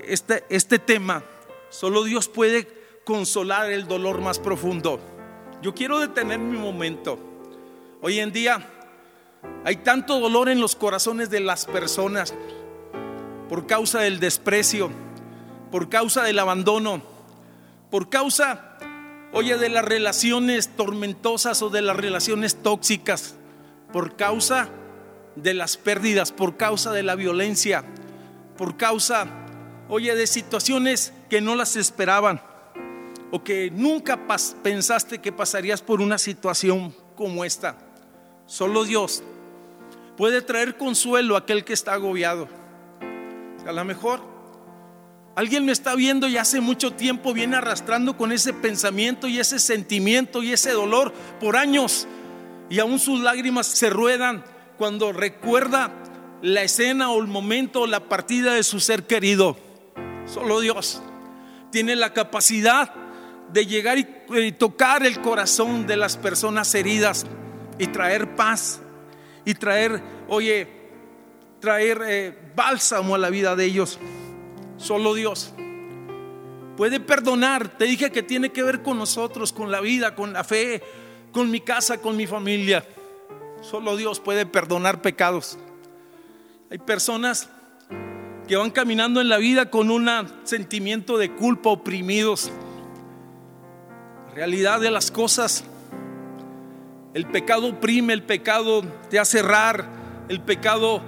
este, 0.05 0.45
este 0.49 0.79
tema, 0.79 1.25
solo 1.71 2.05
Dios 2.05 2.29
puede 2.29 2.69
consolar 3.05 3.71
el 3.71 3.87
dolor 3.87 4.21
más 4.21 4.39
profundo. 4.39 5.01
Yo 5.63 5.75
quiero 5.75 5.99
detener 5.99 6.39
mi 6.39 6.59
momento. 6.59 7.19
Hoy 8.01 8.21
en 8.21 8.33
día 8.33 8.65
hay 9.65 9.77
tanto 9.77 10.21
dolor 10.21 10.49
en 10.49 10.61
los 10.61 10.77
corazones 10.77 11.31
de 11.31 11.41
las 11.41 11.67
personas 11.67 12.35
por 13.49 13.67
causa 13.67 14.01
del 14.01 14.21
desprecio, 14.21 14.91
por 15.71 15.89
causa 15.89 16.23
del 16.23 16.39
abandono, 16.39 17.03
por 17.91 18.09
causa, 18.09 18.77
oye, 19.33 19.57
de 19.57 19.69
las 19.69 19.85
relaciones 19.85 20.77
tormentosas 20.77 21.63
o 21.63 21.71
de 21.71 21.83
las 21.83 21.97
relaciones 21.97 22.63
tóxicas, 22.63 23.35
por 23.93 24.17
causa 24.17 24.69
de 25.35 25.55
las 25.55 25.77
pérdidas, 25.77 26.33
por 26.33 26.57
causa 26.57 26.93
de 26.93 27.03
la 27.03 27.15
violencia, 27.15 27.85
por 28.57 28.77
causa, 28.77 29.27
oye, 29.89 30.15
de 30.15 30.27
situaciones 30.27 31.13
que 31.29 31.41
no 31.41 31.55
las 31.55 31.77
esperaban 31.77 32.41
o 33.31 33.43
que 33.45 33.71
nunca 33.71 34.19
pensaste 34.63 35.19
que 35.19 35.33
pasarías 35.33 35.83
por 35.83 36.01
una 36.01 36.19
situación 36.19 36.95
como 37.17 37.45
esta. 37.45 37.77
Solo 38.47 38.85
Dios 38.85 39.23
puede 40.17 40.43
traer 40.43 40.77
consuelo 40.77 41.35
a 41.35 41.41
aquel 41.41 41.65
que 41.65 41.73
está 41.73 41.93
agobiado. 41.93 42.49
A 43.67 43.73
lo 43.73 43.85
mejor 43.85 44.21
alguien 45.35 45.65
me 45.67 45.73
está 45.73 45.95
viendo 45.95 46.27
y 46.27 46.37
hace 46.37 46.61
mucho 46.61 46.93
tiempo 46.93 47.35
viene 47.35 47.57
arrastrando 47.57 48.17
con 48.17 48.33
ese 48.33 48.53
pensamiento 48.53 49.29
y 49.29 49.39
ese 49.39 49.59
sentimiento 49.59 50.43
y 50.43 50.53
ese 50.53 50.73
dolor 50.73 51.13
por 51.39 51.57
años 51.57 52.09
y 52.71 52.81
aún 52.81 52.99
sus 52.99 53.21
lágrimas 53.21 53.67
se 53.67 53.91
ruedan 53.91 54.45
cuando 54.77 55.13
recuerda 55.13 55.93
la 56.43 56.63
escena 56.63 57.11
o 57.11 57.21
el 57.21 57.27
momento 57.27 57.83
o 57.83 57.87
la 57.87 58.01
partida 58.09 58.55
de 58.55 58.63
su 58.63 58.81
ser 58.81 59.07
querido. 59.07 59.68
Solo 60.33 60.61
Dios 60.61 61.01
tiene 61.71 61.97
la 61.97 62.13
capacidad 62.13 62.93
de 63.53 63.67
llegar 63.67 63.99
y, 63.99 64.53
tocar 64.53 65.07
el 65.07 65.21
corazón 65.21 65.87
de 65.87 65.97
las 65.97 66.17
personas 66.17 66.75
heridas 66.75 67.27
y 67.79 67.87
traer 67.87 68.37
paz 68.37 68.81
y 69.45 69.55
traer, 69.55 70.03
oye, 70.29 70.69
traer 71.61 72.03
eh, 72.07 72.39
bálsamo 72.55 73.15
a 73.15 73.19
la 73.19 73.31
vida 73.31 73.57
de 73.57 73.65
ellos. 73.65 73.99
Solo 74.77 75.15
Dios 75.15 75.53
puede 76.77 77.01
perdonar. 77.01 77.79
Te 77.79 77.87
dije 77.87 78.13
que 78.13 78.23
tiene 78.23 78.53
que 78.53 78.63
ver 78.63 78.83
con 78.83 78.99
nosotros, 78.99 79.53
con 79.53 79.71
la 79.71 79.81
vida, 79.81 80.15
con 80.15 80.35
la 80.35 80.45
fe, 80.45 80.83
con 81.33 81.51
mi 81.51 81.61
casa, 81.61 81.99
con 81.99 82.17
mi 82.17 82.27
familia. 82.27 82.85
Solo 83.63 83.97
Dios 83.97 84.21
puede 84.21 84.45
perdonar 84.45 85.01
pecados. 85.01 85.59
Hay 86.71 86.79
personas 86.79 87.49
que 88.49 88.57
van 88.57 88.71
caminando 88.71 89.21
en 89.21 89.29
la 89.29 89.37
vida 89.37 89.69
con 89.69 89.91
un 89.91 90.09
sentimiento 90.45 91.19
de 91.19 91.31
culpa, 91.33 91.69
oprimidos. 91.69 92.51
realidad 94.35 94.81
de 94.81 94.91
las 94.91 95.11
cosas, 95.11 95.65
el 97.13 97.27
pecado 97.27 97.67
oprime, 97.67 98.15
el 98.15 98.23
pecado 98.23 98.83
te 99.11 99.19
hace 99.19 99.41
errar, 99.41 99.87
el 100.29 100.41
pecado 100.41 101.03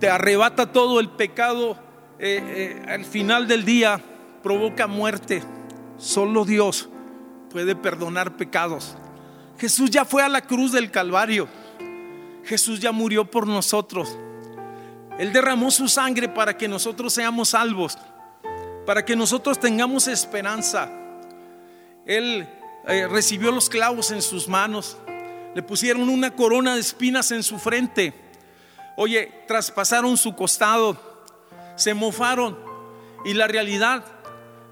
te 0.00 0.08
arrebata 0.08 0.72
todo, 0.72 0.98
el 0.98 1.10
pecado 1.10 1.76
eh, 2.18 2.80
eh, 2.86 2.86
al 2.88 3.04
final 3.04 3.46
del 3.48 3.66
día 3.66 4.00
provoca 4.42 4.86
muerte. 4.86 5.42
Solo 5.98 6.46
Dios 6.46 6.88
puede 7.50 7.76
perdonar 7.76 8.36
pecados. 8.38 8.96
Jesús 9.58 9.90
ya 9.90 10.06
fue 10.06 10.22
a 10.22 10.28
la 10.30 10.40
cruz 10.40 10.72
del 10.72 10.90
Calvario. 10.90 11.48
Jesús 12.44 12.80
ya 12.80 12.92
murió 12.92 13.30
por 13.30 13.46
nosotros. 13.46 14.16
Él 15.18 15.32
derramó 15.32 15.70
su 15.70 15.88
sangre 15.88 16.28
para 16.28 16.56
que 16.56 16.68
nosotros 16.68 17.12
seamos 17.12 17.50
salvos, 17.50 17.98
para 18.86 19.04
que 19.04 19.14
nosotros 19.16 19.58
tengamos 19.60 20.08
esperanza. 20.08 20.90
Él 22.06 22.48
eh, 22.86 23.06
recibió 23.08 23.52
los 23.52 23.68
clavos 23.68 24.10
en 24.10 24.22
sus 24.22 24.48
manos, 24.48 24.96
le 25.54 25.62
pusieron 25.62 26.08
una 26.08 26.34
corona 26.34 26.74
de 26.74 26.80
espinas 26.80 27.30
en 27.30 27.42
su 27.42 27.58
frente. 27.58 28.14
Oye, 28.96 29.44
traspasaron 29.46 30.16
su 30.16 30.34
costado, 30.34 30.96
se 31.76 31.94
mofaron 31.94 32.58
y 33.24 33.34
la 33.34 33.46
realidad, 33.46 34.04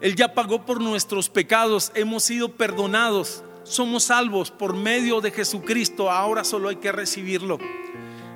Él 0.01 0.17
ya 0.17 0.35
pagó 0.35 0.65
por 0.65 0.81
nuestros 0.81 1.29
pecados, 1.29 1.93
hemos 1.95 2.25
sido 2.25 2.53
perdonados 2.53 3.45
somos 3.71 4.05
salvos 4.05 4.51
por 4.51 4.75
medio 4.75 5.21
de 5.21 5.31
Jesucristo, 5.31 6.11
ahora 6.11 6.45
solo 6.45 6.69
hay 6.69 6.77
que 6.77 6.93
recibirlo. 6.93 7.59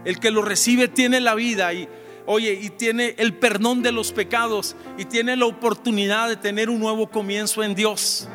El 0.04 0.20
que 0.20 0.30
lo 0.30 0.42
recibe 0.42 0.88
tiene 0.88 1.20
la 1.20 1.34
vida 1.34 1.72
y 1.72 1.88
oye, 2.26 2.54
y 2.54 2.70
tiene 2.70 3.14
el 3.18 3.34
perdón 3.34 3.82
de 3.82 3.92
los 3.92 4.12
pecados 4.12 4.76
y 4.96 5.04
tiene 5.04 5.36
la 5.36 5.46
oportunidad 5.46 6.28
de 6.28 6.36
tener 6.36 6.70
un 6.70 6.80
nuevo 6.80 7.10
comienzo 7.10 7.62
en 7.62 7.74
Dios. 7.74 8.28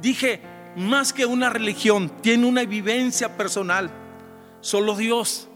Dije, 0.00 0.40
más 0.76 1.12
que 1.12 1.26
una 1.26 1.50
religión, 1.50 2.10
tiene 2.20 2.46
una 2.46 2.64
vivencia 2.64 3.36
personal. 3.36 3.90
Solo 4.60 4.96
Dios 4.96 5.48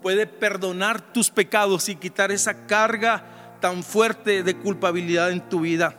puede 0.00 0.26
perdonar 0.26 1.12
tus 1.12 1.30
pecados 1.30 1.88
y 1.88 1.96
quitar 1.96 2.30
esa 2.30 2.66
carga 2.66 3.56
tan 3.60 3.82
fuerte 3.82 4.42
de 4.42 4.56
culpabilidad 4.56 5.30
en 5.30 5.48
tu 5.48 5.60
vida. 5.60 5.96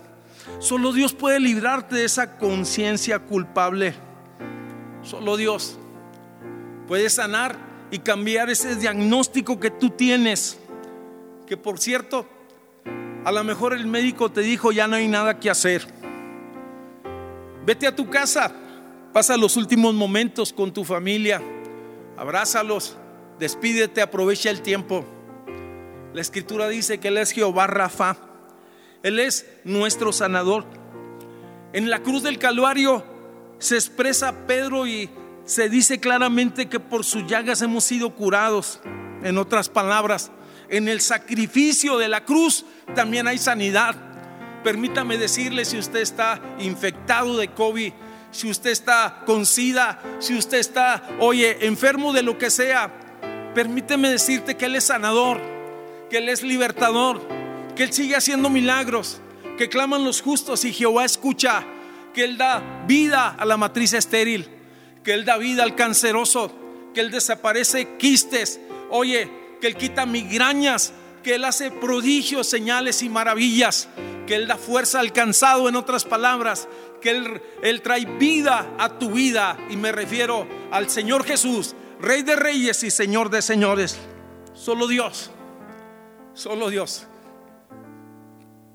Solo 0.60 0.94
Dios 0.94 1.14
puede 1.14 1.40
librarte 1.40 1.96
de 1.96 2.06
esa 2.06 2.38
conciencia 2.38 3.20
culpable. 3.20 3.94
Solo 5.04 5.38
Dios 5.38 5.78
puede 6.88 7.10
sanar 7.10 7.69
y 7.92 8.00
cambiar 8.00 8.50
ese 8.50 8.76
diagnóstico 8.76 9.60
que 9.60 9.72
tú 9.72 9.90
tienes. 9.90 10.60
Que 11.48 11.58
por 11.58 11.80
cierto, 11.80 12.26
a 13.26 13.32
lo 13.32 13.44
mejor 13.44 13.74
el 13.74 13.88
médico 13.88 14.32
te 14.32 14.42
dijo 14.42 14.72
ya 14.72 14.88
no 14.88 14.96
hay 14.96 15.08
nada 15.08 15.40
que 15.40 15.50
hacer. 15.50 15.86
Vete 17.66 17.88
a 17.88 17.96
tu 17.96 18.10
casa, 18.10 18.54
pasa 19.14 19.38
los 19.38 19.58
últimos 19.58 19.94
momentos 19.94 20.54
con 20.54 20.74
tu 20.74 20.84
familia, 20.84 21.42
abrázalos, 22.18 22.98
despídete, 23.38 24.02
aprovecha 24.02 24.50
el 24.50 24.62
tiempo. 24.62 25.06
La 26.14 26.22
escritura 26.22 26.68
dice 26.68 27.00
que 27.00 27.10
Él 27.10 27.18
es 27.18 27.32
Jehová 27.32 27.68
Rafa, 27.68 28.18
Él 29.04 29.20
es 29.20 29.46
nuestro 29.64 30.12
sanador. 30.12 30.66
En 31.74 31.90
la 31.90 32.00
cruz 32.02 32.24
del 32.24 32.40
Calvario 32.40 33.04
se 33.60 33.76
expresa 33.76 34.48
Pedro 34.48 34.88
y 34.88 35.10
se 35.50 35.68
dice 35.68 36.00
claramente 36.00 36.70
que 36.70 36.80
por 36.80 37.04
sus 37.04 37.26
llagas 37.26 37.64
hemos 37.64 37.84
sido 37.84 38.14
curados. 38.14 38.80
En 39.24 39.40
otras 39.40 39.68
palabras, 39.68 40.30
en 40.70 40.88
el 40.88 41.02
sacrificio 41.02 41.98
de 41.98 42.08
la 42.08 42.24
cruz 42.24 42.66
también 42.94 43.28
hay 43.28 43.40
sanidad. 43.40 43.96
Permítame 44.64 45.18
decirle 45.18 45.66
si 45.66 45.80
usted 45.80 46.02
está 46.02 46.40
infectado 46.60 47.36
de 47.36 47.48
COVID, 47.48 47.92
si 48.30 48.52
usted 48.52 48.70
está 48.70 49.24
con 49.26 49.48
sida, 49.48 50.00
si 50.20 50.38
usted 50.38 50.60
está, 50.60 51.10
oye, 51.20 51.66
enfermo 51.66 52.14
de 52.14 52.22
lo 52.22 52.38
que 52.38 52.52
sea, 52.52 52.92
permíteme 53.56 54.08
decirte 54.08 54.56
que 54.56 54.66
Él 54.66 54.76
es 54.76 54.84
sanador, 54.84 55.42
que 56.12 56.20
Él 56.20 56.30
es 56.30 56.44
libertador, 56.44 57.28
que 57.76 57.82
Él 57.82 57.92
sigue 57.92 58.16
haciendo 58.16 58.52
milagros, 58.52 59.20
que 59.58 59.68
claman 59.68 60.04
los 60.04 60.22
justos 60.22 60.64
y 60.64 60.74
Jehová 60.74 61.06
escucha, 61.06 61.64
que 62.14 62.24
Él 62.24 62.38
da 62.38 62.84
vida 62.86 63.30
a 63.30 63.46
la 63.46 63.58
matriz 63.58 63.94
estéril, 63.94 64.59
que 65.10 65.16
Él 65.16 65.26
da 65.26 65.38
vida 65.38 65.64
al 65.64 65.74
canceroso, 65.74 66.52
que 66.94 67.02
Él 67.02 67.10
desaparece 67.10 67.98
quistes, 67.98 68.60
oye, 68.92 69.28
que 69.60 69.66
Él 69.66 69.76
quita 69.76 70.06
migrañas, 70.06 70.94
que 71.24 71.34
Él 71.34 71.46
hace 71.46 71.72
prodigios, 71.72 72.46
señales 72.46 73.02
y 73.02 73.10
maravillas, 73.10 73.90
que 74.28 74.36
Él 74.36 74.48
da 74.48 74.56
fuerza 74.56 75.00
al 75.00 75.12
cansado, 75.12 75.68
en 75.68 75.76
otras 75.76 76.06
palabras, 76.06 76.68
que 77.02 77.10
Él, 77.10 77.42
Él 77.64 77.82
trae 77.82 78.06
vida 78.06 78.76
a 78.78 79.00
tu 79.00 79.10
vida. 79.10 79.58
Y 79.72 79.78
me 79.78 79.92
refiero 79.92 80.46
al 80.70 80.92
Señor 80.92 81.24
Jesús, 81.24 81.76
Rey 82.00 82.22
de 82.22 82.36
Reyes 82.36 82.84
y 82.84 82.92
Señor 82.92 83.32
de 83.32 83.42
Señores. 83.42 83.98
Solo 84.54 84.86
Dios, 84.86 85.32
solo 86.36 86.70
Dios. 86.70 87.08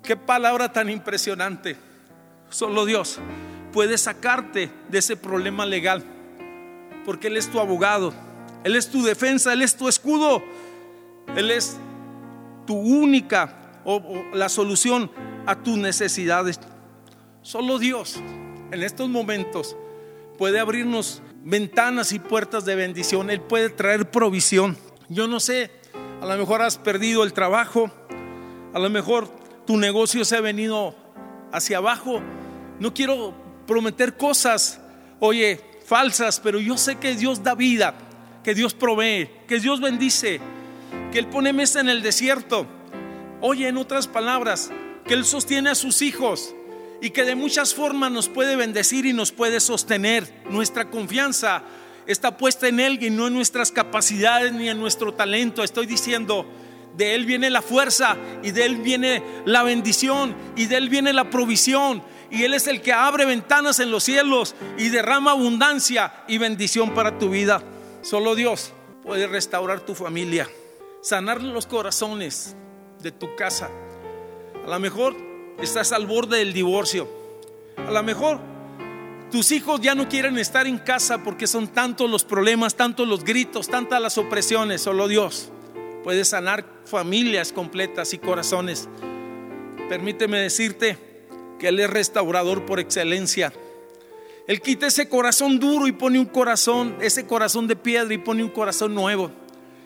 Qué 0.03 0.16
palabra 0.16 0.73
tan 0.73 0.90
impresionante. 0.90 1.77
Solo 2.51 2.87
Dios 2.87 3.20
puede 3.75 3.99
sacarte 3.99 4.70
de 4.88 4.99
ese 4.99 5.16
problema 5.16 5.66
legal, 5.66 6.05
porque 7.05 7.29
Él 7.29 7.37
es 7.37 7.51
tu 7.51 7.61
abogado, 7.61 8.12
Él 8.64 8.77
es 8.77 8.90
tu 8.90 9.03
defensa, 9.03 9.53
Él 9.53 9.62
es 9.62 9.77
tu 9.77 9.88
escudo, 9.88 10.43
Él 11.37 11.51
es 11.51 11.77
tu 12.67 12.75
única 12.75 13.81
o, 13.85 14.25
la 14.33 14.49
solución 14.49 15.11
a 15.47 15.62
tus 15.62 15.77
necesidades. 15.77 16.59
Solo 17.43 17.79
Dios 17.79 18.17
en 18.71 18.83
estos 18.83 19.09
momentos 19.09 19.77
puede 20.38 20.59
abrirnos 20.59 21.23
ventanas 21.45 22.12
y 22.12 22.19
puertas 22.19 22.64
de 22.64 22.75
bendición. 22.75 23.31
Él 23.31 23.40
puede 23.40 23.71
traer 23.71 24.11
provisión. 24.11 24.77
Yo 25.09 25.29
no 25.29 25.40
sé, 25.40 25.71
a 26.21 26.27
lo 26.27 26.37
mejor 26.37 26.62
has 26.62 26.79
perdido 26.79 27.23
el 27.23 27.33
trabajo, 27.33 27.90
a 28.73 28.79
lo 28.79 28.88
mejor 28.88 29.29
tu 29.67 29.77
negocio 29.77 30.25
se 30.25 30.37
ha 30.37 30.40
venido 30.40 30.95
hacia 31.53 31.79
abajo. 31.79 32.21
No 32.81 32.95
quiero 32.95 33.35
prometer 33.67 34.17
cosas, 34.17 34.81
oye, 35.21 35.61
falsas, 35.85 36.40
pero 36.40 36.59
yo 36.61 36.77
sé 36.77 36.97
que 36.97 37.14
Dios 37.14 37.42
da 37.42 37.55
vida, 37.55 37.94
que 38.42 38.55
Dios 38.55 38.75
provee, 38.75 39.29
que 39.47 39.61
Dios 39.61 39.81
bendice 39.81 40.40
que 41.14 41.20
Él 41.20 41.29
pone 41.29 41.53
mesa 41.53 41.79
en 41.79 41.88
el 41.88 42.03
desierto. 42.03 42.66
Oye, 43.40 43.68
en 43.68 43.77
otras 43.77 44.09
palabras, 44.09 44.73
que 45.07 45.14
Él 45.14 45.25
sostiene 45.25 45.70
a 45.70 45.77
sus 45.77 46.03
hijos 46.03 46.57
y 47.01 47.11
que 47.11 47.25
de 47.25 47.37
muchas 47.37 47.73
formas 47.73 48.11
nos 48.11 48.29
puede 48.29 48.57
bendecir 48.57 49.07
y 49.07 49.12
nos 49.12 49.31
puede 49.31 49.61
sostener. 49.61 50.42
Nuestra 50.51 50.90
confianza 50.90 51.62
está 52.09 52.37
puesta 52.37 52.66
en 52.66 52.81
Él 52.81 52.99
y 53.01 53.11
no 53.11 53.29
en 53.29 53.35
nuestras 53.35 53.70
capacidades 53.70 54.53
ni 54.55 54.68
en 54.68 54.81
nuestro 54.81 55.14
talento. 55.14 55.62
Estoy 55.62 55.87
diciendo, 55.87 56.47
de 56.97 57.14
Él 57.14 57.27
viene 57.27 57.49
la 57.49 57.62
fuerza 57.62 58.16
y 58.42 58.51
de 58.51 58.64
Él 58.64 58.79
viene 58.79 59.23
la 59.44 59.62
bendición 59.62 60.35
y 60.57 60.66
de 60.66 60.77
Él 60.79 60.88
viene 60.88 61.12
la 61.12 61.31
provisión. 61.31 62.03
Y 62.35 62.44
Él 62.44 62.55
es 62.55 62.66
el 62.66 62.83
que 62.83 62.92
abre 62.92 63.25
ventanas 63.25 63.79
en 63.79 63.90
los 63.90 64.05
cielos 64.05 64.55
y 64.77 64.88
derrama 64.88 65.31
abundancia 65.31 66.25
y 66.29 66.38
bendición 66.38 66.92
para 66.92 67.18
tu 67.18 67.31
vida. 67.31 67.62
Solo 68.03 68.35
Dios 68.35 68.73
puede 69.03 69.27
restaurar 69.27 69.81
tu 69.81 69.94
familia 69.94 70.49
sanar 71.05 71.42
los 71.42 71.66
corazones 71.66 72.57
de 73.03 73.12
tu 73.12 73.37
casa. 73.37 73.68
A 74.64 74.70
lo 74.70 74.81
mejor 74.81 75.14
estás 75.61 75.92
al 75.92 76.07
borde 76.07 76.38
del 76.38 76.55
divorcio. 76.55 77.07
A 77.77 77.90
lo 77.90 78.03
mejor 78.03 78.40
tus 79.31 79.53
hijos 79.53 79.83
ya 79.83 79.94
no 79.94 80.09
quieren 80.09 80.38
estar 80.38 80.66
en 80.66 80.79
casa 80.79 81.23
porque 81.23 81.47
son 81.47 81.68
tantos 81.68 82.09
los 82.09 82.25
problemas, 82.25 82.75
tantos 82.75 83.07
los 83.07 83.23
gritos, 83.23 83.68
tantas 83.68 84.01
las 84.01 84.16
opresiones. 84.16 84.81
Solo 84.81 85.07
Dios 85.07 85.51
puede 86.03 86.25
sanar 86.25 86.64
familias 86.87 87.53
completas 87.53 88.14
y 88.14 88.18
corazones. 88.18 88.88
Permíteme 89.90 90.38
decirte 90.38 91.13
que 91.59 91.69
Él 91.69 91.81
es 91.81 91.90
restaurador 91.90 92.64
por 92.67 92.81
excelencia. 92.81 93.53
Él 94.47 94.61
quita 94.61 94.87
ese 94.87 95.09
corazón 95.09 95.59
duro 95.59 95.87
y 95.87 95.93
pone 95.93 96.19
un 96.19 96.27
corazón, 96.27 96.97
ese 97.01 97.27
corazón 97.27 97.67
de 97.67 97.77
piedra 97.77 98.12
y 98.12 98.19
pone 98.19 98.43
un 98.43 98.51
corazón 98.51 98.95
nuevo. 98.95 99.31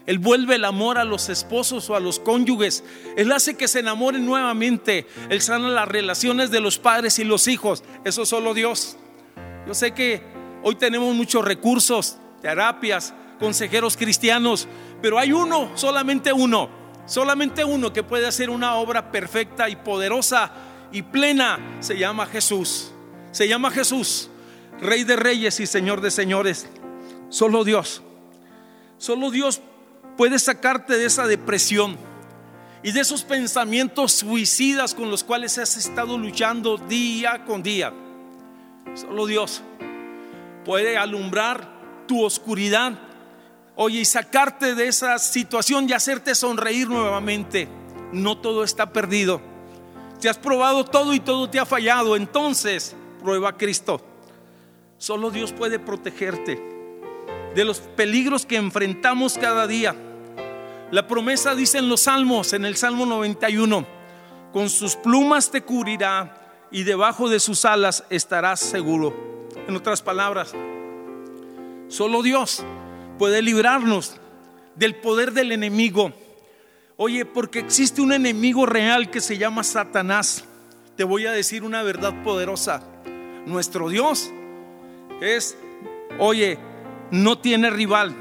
Él 0.07 0.19
vuelve 0.19 0.55
el 0.55 0.65
amor 0.65 0.97
a 0.99 1.05
los 1.05 1.29
esposos 1.29 1.91
o 1.91 1.95
a 1.95 2.01
los 2.01 2.19
cónyuges. 2.19 2.83
Él 3.17 3.31
hace 3.31 3.57
que 3.57 3.69
se 3.69 3.81
enamoren 3.81 4.25
nuevamente. 4.25 5.07
Él 5.29 5.43
sana 5.43 5.69
las 5.69 5.87
relaciones 5.87 6.51
de 6.51 6.61
los 6.61 6.79
padres 6.79 7.19
y 7.19 7.25
los 7.25 7.47
hijos. 7.47 7.85
Eso 8.05 8.25
solo 8.25 8.55
Dios. 8.55 8.97
Yo 9.67 9.75
sé 9.75 9.93
que 9.93 10.23
hoy 10.63 10.77
tenemos 10.77 11.15
muchos 11.15 11.45
recursos, 11.45 12.17
terapias, 12.41 13.13
consejeros 13.39 13.99
cristianos, 13.99 14.67
pero 15.03 15.19
hay 15.19 15.33
uno, 15.33 15.71
solamente 15.75 16.33
uno, 16.33 16.71
solamente 17.05 17.65
uno 17.65 17.93
que 17.93 18.03
puede 18.03 18.27
hacer 18.27 18.49
una 18.49 18.77
obra 18.77 19.13
perfecta 19.13 19.69
y 19.69 19.77
poderosa 19.77 20.51
y 20.93 21.03
plena. 21.03 21.59
Se 21.81 21.99
llama 21.99 22.27
Jesús. 22.27 22.93
Se 23.33 23.47
llama 23.47 23.71
Jesús, 23.71 24.31
Rey 24.81 25.05
de 25.05 25.17
Reyes 25.17 25.61
y 25.61 25.67
Señor 25.67 26.01
de 26.01 26.11
Señores. 26.11 26.67
Solo 27.29 27.65
Dios. 27.65 28.03
Solo 28.97 29.31
Dios 29.31 29.61
puede 30.17 30.39
sacarte 30.39 30.97
de 30.97 31.05
esa 31.05 31.27
depresión 31.27 31.97
y 32.83 32.93
de 32.93 33.01
esos 33.01 33.23
pensamientos 33.23 34.13
suicidas 34.13 34.95
con 34.95 35.11
los 35.11 35.25
cuales 35.25 35.59
has 35.59 35.77
estado 35.77 36.17
luchando 36.17 36.79
día 36.79 37.45
con 37.45 37.63
día. 37.63 37.93
Solo 38.95 39.27
Dios 39.27 39.63
puede 40.65 40.97
alumbrar 40.97 42.07
tu 42.07 42.25
oscuridad, 42.25 42.99
oye, 43.77 44.01
y 44.01 44.05
sacarte 44.05 44.75
de 44.75 44.89
esa 44.89 45.19
situación 45.19 45.89
y 45.89 45.93
hacerte 45.93 46.35
sonreír 46.35 46.89
nuevamente. 46.89 47.69
No 48.13 48.39
todo 48.39 48.65
está 48.65 48.93
perdido. 48.93 49.41
Te 50.21 50.29
has 50.29 50.39
probado 50.39 50.85
todo 50.85 51.15
y 51.15 51.21
todo 51.21 51.49
te 51.49 51.59
ha 51.59 51.67
fallado. 51.67 52.17
Entonces, 52.17 52.95
prueba 53.23 53.51
a 53.51 53.57
Cristo. 53.57 54.01
Solo 54.99 55.31
Dios 55.31 55.53
puede 55.53 55.79
protegerte 55.79 56.61
de 57.55 57.65
los 57.65 57.79
peligros 57.81 58.45
que 58.45 58.57
enfrentamos 58.57 59.39
cada 59.39 59.67
día. 59.67 59.95
La 60.91 61.07
promesa 61.07 61.55
dice 61.55 61.79
en 61.79 61.89
los 61.89 62.03
salmos, 62.03 62.53
en 62.53 62.65
el 62.65 62.77
Salmo 62.77 63.07
91, 63.07 63.87
con 64.53 64.71
sus 64.71 64.97
plumas 64.97 65.51
te 65.51 65.63
cubrirá 65.63 66.67
y 66.71 66.83
debajo 66.83 67.29
de 67.29 67.41
sus 67.41 67.65
alas 67.65 68.05
estarás 68.11 68.61
seguro. 68.61 69.49
En 69.67 69.77
otras 69.77 70.03
palabras, 70.03 70.55
solo 71.89 72.23
Dios 72.23 72.65
puede 73.19 73.43
librarnos 73.43 74.17
del 74.75 74.97
poder 74.97 75.33
del 75.33 75.53
enemigo. 75.53 76.13
Oye, 77.01 77.25
porque 77.25 77.61
existe 77.61 78.01
un 78.01 78.13
enemigo 78.13 78.67
real 78.67 79.09
que 79.09 79.21
se 79.21 79.39
llama 79.39 79.63
Satanás. 79.63 80.43
Te 80.97 81.05
voy 81.05 81.27
a 81.27 81.31
decir 81.31 81.63
una 81.63 81.85
verdad 81.85 82.25
poderosa. 82.25 82.83
Nuestro 83.47 83.89
Dios 83.89 84.33
es, 85.21 85.57
oye, 86.19 86.59
no 87.13 87.39
tiene 87.39 87.71
rival. 87.71 88.17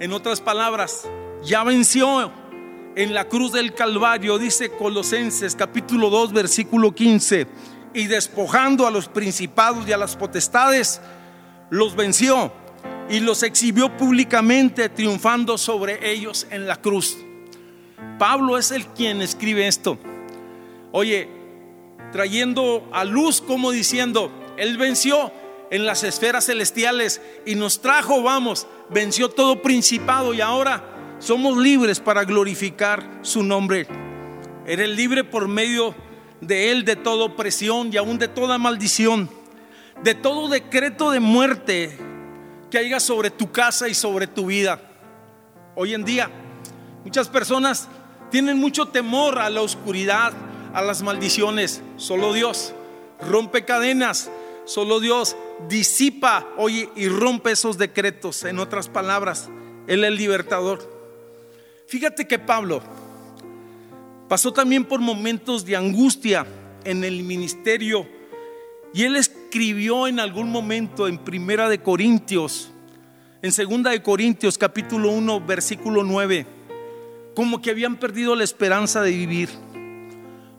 En 0.00 0.12
otras 0.14 0.40
palabras, 0.40 1.06
ya 1.44 1.64
venció 1.64 2.32
en 2.96 3.12
la 3.12 3.28
cruz 3.28 3.52
del 3.52 3.74
Calvario, 3.74 4.38
dice 4.38 4.70
Colosenses 4.70 5.54
capítulo 5.54 6.08
2 6.08 6.32
versículo 6.32 6.94
15, 6.94 7.46
y 7.92 8.06
despojando 8.06 8.86
a 8.86 8.90
los 8.90 9.08
principados 9.08 9.86
y 9.86 9.92
a 9.92 9.98
las 9.98 10.16
potestades, 10.16 11.02
los 11.68 11.94
venció 11.94 12.54
y 13.10 13.20
los 13.20 13.42
exhibió 13.42 13.94
públicamente, 13.98 14.88
triunfando 14.88 15.58
sobre 15.58 16.10
ellos 16.10 16.46
en 16.50 16.66
la 16.66 16.80
cruz. 16.80 17.18
Pablo 18.18 18.58
es 18.58 18.70
el 18.70 18.86
quien 18.86 19.22
escribe 19.22 19.66
esto. 19.66 19.98
Oye, 20.92 21.28
trayendo 22.12 22.88
a 22.92 23.04
luz 23.04 23.40
como 23.40 23.70
diciendo, 23.70 24.30
Él 24.56 24.76
venció 24.76 25.32
en 25.70 25.86
las 25.86 26.04
esferas 26.04 26.46
celestiales 26.46 27.22
y 27.46 27.54
nos 27.54 27.80
trajo, 27.80 28.22
vamos, 28.22 28.66
venció 28.90 29.30
todo 29.30 29.62
principado 29.62 30.34
y 30.34 30.40
ahora 30.40 31.16
somos 31.18 31.56
libres 31.56 31.98
para 31.98 32.24
glorificar 32.24 33.20
su 33.22 33.42
nombre. 33.42 33.86
Eres 34.66 34.90
libre 34.90 35.24
por 35.24 35.48
medio 35.48 35.94
de 36.40 36.70
Él 36.70 36.84
de 36.84 36.96
toda 36.96 37.24
opresión 37.24 37.90
y 37.92 37.96
aún 37.96 38.18
de 38.18 38.28
toda 38.28 38.58
maldición, 38.58 39.30
de 40.02 40.14
todo 40.14 40.48
decreto 40.48 41.10
de 41.10 41.20
muerte 41.20 41.96
que 42.70 42.78
haya 42.78 43.00
sobre 43.00 43.30
tu 43.30 43.50
casa 43.50 43.88
y 43.88 43.94
sobre 43.94 44.26
tu 44.26 44.46
vida. 44.46 44.80
Hoy 45.74 45.94
en 45.94 46.04
día, 46.04 46.30
muchas 47.04 47.28
personas 47.28 47.88
tienen 48.30 48.58
mucho 48.58 48.86
temor 48.86 49.38
a 49.38 49.50
la 49.50 49.60
oscuridad, 49.62 50.32
a 50.72 50.82
las 50.82 51.02
maldiciones. 51.02 51.82
Solo 51.96 52.32
Dios 52.32 52.74
rompe 53.20 53.64
cadenas, 53.64 54.30
solo 54.64 55.00
Dios 55.00 55.36
disipa, 55.68 56.46
oye, 56.56 56.88
y 56.96 57.08
rompe 57.08 57.52
esos 57.52 57.78
decretos. 57.78 58.44
En 58.44 58.58
otras 58.58 58.88
palabras, 58.88 59.48
Él 59.86 60.04
es 60.04 60.08
el 60.08 60.16
libertador. 60.16 60.90
Fíjate 61.86 62.26
que 62.26 62.38
Pablo 62.38 62.82
pasó 64.28 64.52
también 64.52 64.84
por 64.86 65.00
momentos 65.00 65.66
de 65.66 65.76
angustia 65.76 66.46
en 66.84 67.04
el 67.04 67.22
ministerio 67.22 68.08
Y 68.94 69.02
él 69.02 69.16
escribió 69.16 70.06
en 70.06 70.20
algún 70.20 70.50
momento 70.50 71.08
en 71.08 71.18
Primera 71.18 71.68
de 71.68 71.82
Corintios, 71.82 72.70
en 73.40 73.52
Segunda 73.52 73.90
de 73.90 74.02
Corintios 74.02 74.58
capítulo 74.58 75.10
1 75.10 75.40
versículo 75.46 76.04
9, 76.04 76.46
como 77.34 77.62
que 77.62 77.70
habían 77.70 77.96
perdido 77.96 78.34
la 78.36 78.44
esperanza 78.44 79.02
de 79.02 79.10
vivir. 79.10 79.48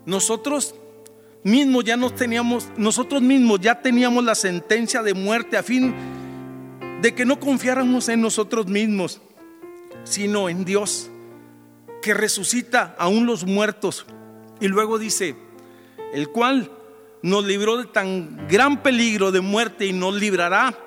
Nosotros 0.06 0.74
mismos 1.42 1.84
ya 1.84 1.96
nos 1.96 2.14
teníamos, 2.14 2.68
nosotros 2.76 3.22
mismos 3.22 3.60
ya 3.60 3.80
teníamos 3.80 4.24
la 4.24 4.34
sentencia 4.34 5.02
de 5.02 5.14
muerte 5.14 5.56
a 5.56 5.62
fin 5.62 5.94
de 7.00 7.14
que 7.14 7.24
no 7.24 7.38
confiáramos 7.38 8.08
en 8.08 8.20
nosotros 8.20 8.66
mismos, 8.66 9.20
sino 10.04 10.48
en 10.48 10.64
Dios, 10.64 11.10
que 12.02 12.14
resucita 12.14 12.94
aún 12.98 13.26
los 13.26 13.44
muertos. 13.44 14.06
Y 14.60 14.68
luego 14.68 14.98
dice, 14.98 15.36
el 16.12 16.28
cual 16.30 16.70
nos 17.22 17.44
libró 17.44 17.76
de 17.76 17.86
tan 17.86 18.48
gran 18.48 18.82
peligro 18.82 19.32
de 19.32 19.40
muerte 19.40 19.86
y 19.86 19.92
nos 19.92 20.14
librará, 20.14 20.78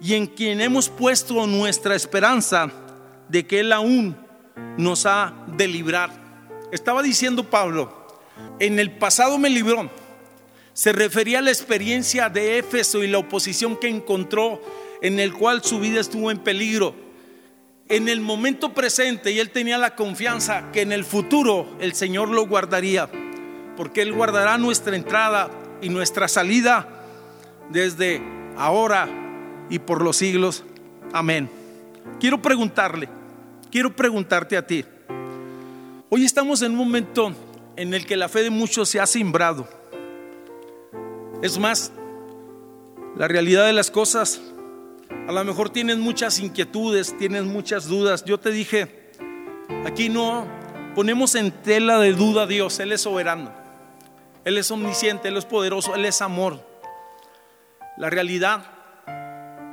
y 0.00 0.14
en 0.14 0.26
quien 0.26 0.60
hemos 0.60 0.88
puesto 0.88 1.46
nuestra 1.46 1.94
esperanza 1.94 2.70
de 3.28 3.46
que 3.46 3.60
Él 3.60 3.72
aún 3.72 4.16
nos 4.76 5.06
ha 5.06 5.34
de 5.46 5.68
librar. 5.68 6.10
Estaba 6.72 7.02
diciendo 7.02 7.48
Pablo, 7.50 8.06
en 8.58 8.78
el 8.78 8.90
pasado 8.92 9.38
me 9.38 9.50
libró. 9.50 9.90
Se 10.72 10.92
refería 10.92 11.38
a 11.38 11.42
la 11.42 11.50
experiencia 11.50 12.28
de 12.28 12.58
Éfeso 12.58 13.04
y 13.04 13.08
la 13.08 13.18
oposición 13.18 13.76
que 13.76 13.88
encontró 13.88 14.60
en 15.02 15.20
el 15.20 15.32
cual 15.32 15.62
su 15.62 15.78
vida 15.78 16.00
estuvo 16.00 16.30
en 16.30 16.38
peligro. 16.38 16.94
En 17.88 18.08
el 18.08 18.20
momento 18.20 18.72
presente 18.72 19.30
y 19.30 19.38
él 19.38 19.50
tenía 19.50 19.78
la 19.78 19.94
confianza 19.94 20.72
que 20.72 20.80
en 20.80 20.90
el 20.90 21.04
futuro 21.04 21.76
el 21.78 21.94
Señor 21.94 22.30
lo 22.30 22.46
guardaría, 22.46 23.08
porque 23.76 24.00
Él 24.02 24.12
guardará 24.14 24.56
nuestra 24.56 24.96
entrada 24.96 25.50
y 25.82 25.90
nuestra 25.90 26.26
salida 26.26 26.88
desde 27.68 28.22
ahora 28.56 29.06
y 29.68 29.78
por 29.78 30.02
los 30.02 30.16
siglos. 30.16 30.64
Amén. 31.12 31.50
Quiero 32.18 32.40
preguntarle, 32.40 33.08
quiero 33.74 33.96
preguntarte 33.96 34.56
a 34.56 34.64
ti. 34.64 34.84
Hoy 36.08 36.24
estamos 36.24 36.62
en 36.62 36.70
un 36.70 36.78
momento 36.78 37.34
en 37.74 37.92
el 37.92 38.06
que 38.06 38.16
la 38.16 38.28
fe 38.28 38.44
de 38.44 38.50
muchos 38.50 38.88
se 38.88 39.00
ha 39.00 39.06
simbrado. 39.08 39.68
Es 41.42 41.58
más, 41.58 41.90
la 43.16 43.26
realidad 43.26 43.66
de 43.66 43.72
las 43.72 43.90
cosas, 43.90 44.40
a 45.26 45.32
lo 45.32 45.42
mejor 45.42 45.70
tienes 45.70 45.96
muchas 45.96 46.38
inquietudes, 46.38 47.18
tienes 47.18 47.42
muchas 47.42 47.88
dudas. 47.88 48.24
Yo 48.24 48.38
te 48.38 48.52
dije, 48.52 49.10
aquí 49.84 50.08
no 50.08 50.46
ponemos 50.94 51.34
en 51.34 51.50
tela 51.50 51.98
de 51.98 52.12
duda 52.12 52.44
a 52.44 52.46
Dios, 52.46 52.78
Él 52.78 52.92
es 52.92 53.00
soberano, 53.00 53.52
Él 54.44 54.56
es 54.56 54.70
omnisciente, 54.70 55.26
Él 55.26 55.36
es 55.36 55.46
poderoso, 55.46 55.96
Él 55.96 56.04
es 56.04 56.22
amor. 56.22 56.64
La 57.96 58.08
realidad, 58.08 58.73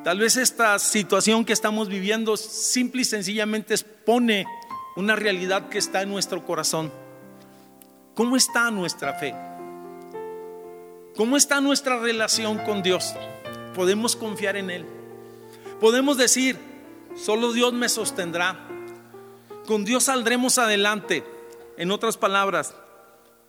tal 0.03 0.19
vez 0.19 0.37
esta 0.37 0.77
situación 0.79 1.45
que 1.45 1.53
estamos 1.53 1.87
viviendo 1.87 2.37
simple 2.37 3.01
y 3.01 3.05
sencillamente 3.05 3.73
expone 3.73 4.45
una 4.95 5.15
realidad 5.15 5.69
que 5.69 5.77
está 5.77 6.01
en 6.01 6.09
nuestro 6.09 6.45
corazón. 6.45 6.91
¿Cómo 8.15 8.35
está 8.35 8.69
nuestra 8.71 9.13
fe? 9.13 9.33
¿Cómo 11.15 11.37
está 11.37 11.61
nuestra 11.61 11.99
relación 11.99 12.57
con 12.59 12.83
Dios? 12.83 13.13
¿Podemos 13.75 14.15
confiar 14.15 14.57
en 14.57 14.69
Él? 14.69 14.85
Podemos 15.79 16.17
decir, 16.17 16.57
solo 17.15 17.53
Dios 17.53 17.73
me 17.73 17.89
sostendrá. 17.89 18.67
Con 19.65 19.85
Dios 19.85 20.05
saldremos 20.05 20.57
adelante. 20.57 21.23
En 21.77 21.91
otras 21.91 22.17
palabras, 22.17 22.75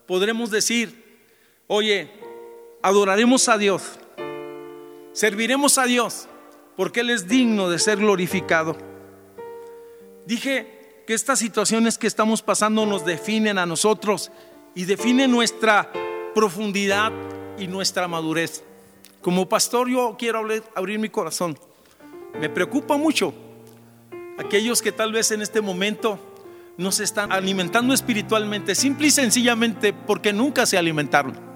podremos 0.07 0.51
decir, 0.51 1.21
oye, 1.67 2.11
adoraremos 2.83 3.49
a 3.49 3.59
Dios, 3.59 3.83
serviremos 5.13 5.79
a 5.79 5.85
Dios, 5.85 6.29
porque 6.77 7.01
Él 7.01 7.11
es 7.11 7.29
digno 7.29 7.69
de 7.69 7.79
ser 7.79 7.99
glorificado. 7.99 8.77
Dije 10.27 11.03
que 11.07 11.15
estas 11.15 11.39
situaciones 11.39 11.99
que 11.99 12.07
estamos 12.07 12.43
pasando 12.43 12.87
nos 12.87 13.05
definen 13.05 13.59
a 13.59 13.67
nosotros 13.67 14.31
y 14.75 14.85
define 14.85 15.29
nuestra 15.29 15.93
profundidad 16.35 17.13
y 17.59 17.67
nuestra 17.67 18.09
madurez. 18.09 18.65
Como 19.21 19.49
pastor 19.49 19.89
yo 19.89 20.17
quiero 20.19 20.45
abrir, 20.75 20.99
mi 20.99 21.09
corazón. 21.09 21.59
Me 22.41 22.49
preocupa 22.49 22.97
mucho 22.97 23.35
aquellos 24.39 24.81
que 24.81 24.93
tal 24.93 25.13
vez 25.13 25.31
en 25.31 25.43
este 25.43 25.61
momento 25.61 26.19
no 26.79 26.91
se 26.91 27.05
están 27.05 27.31
alimentando 27.31 27.93
espiritualmente, 27.93 28.75
simple 28.75 29.09
y 29.09 29.11
sencillamente 29.11 29.93
porque 29.93 30.33
nunca 30.33 30.67
se 30.67 30.79
alimentaron. 30.79 31.52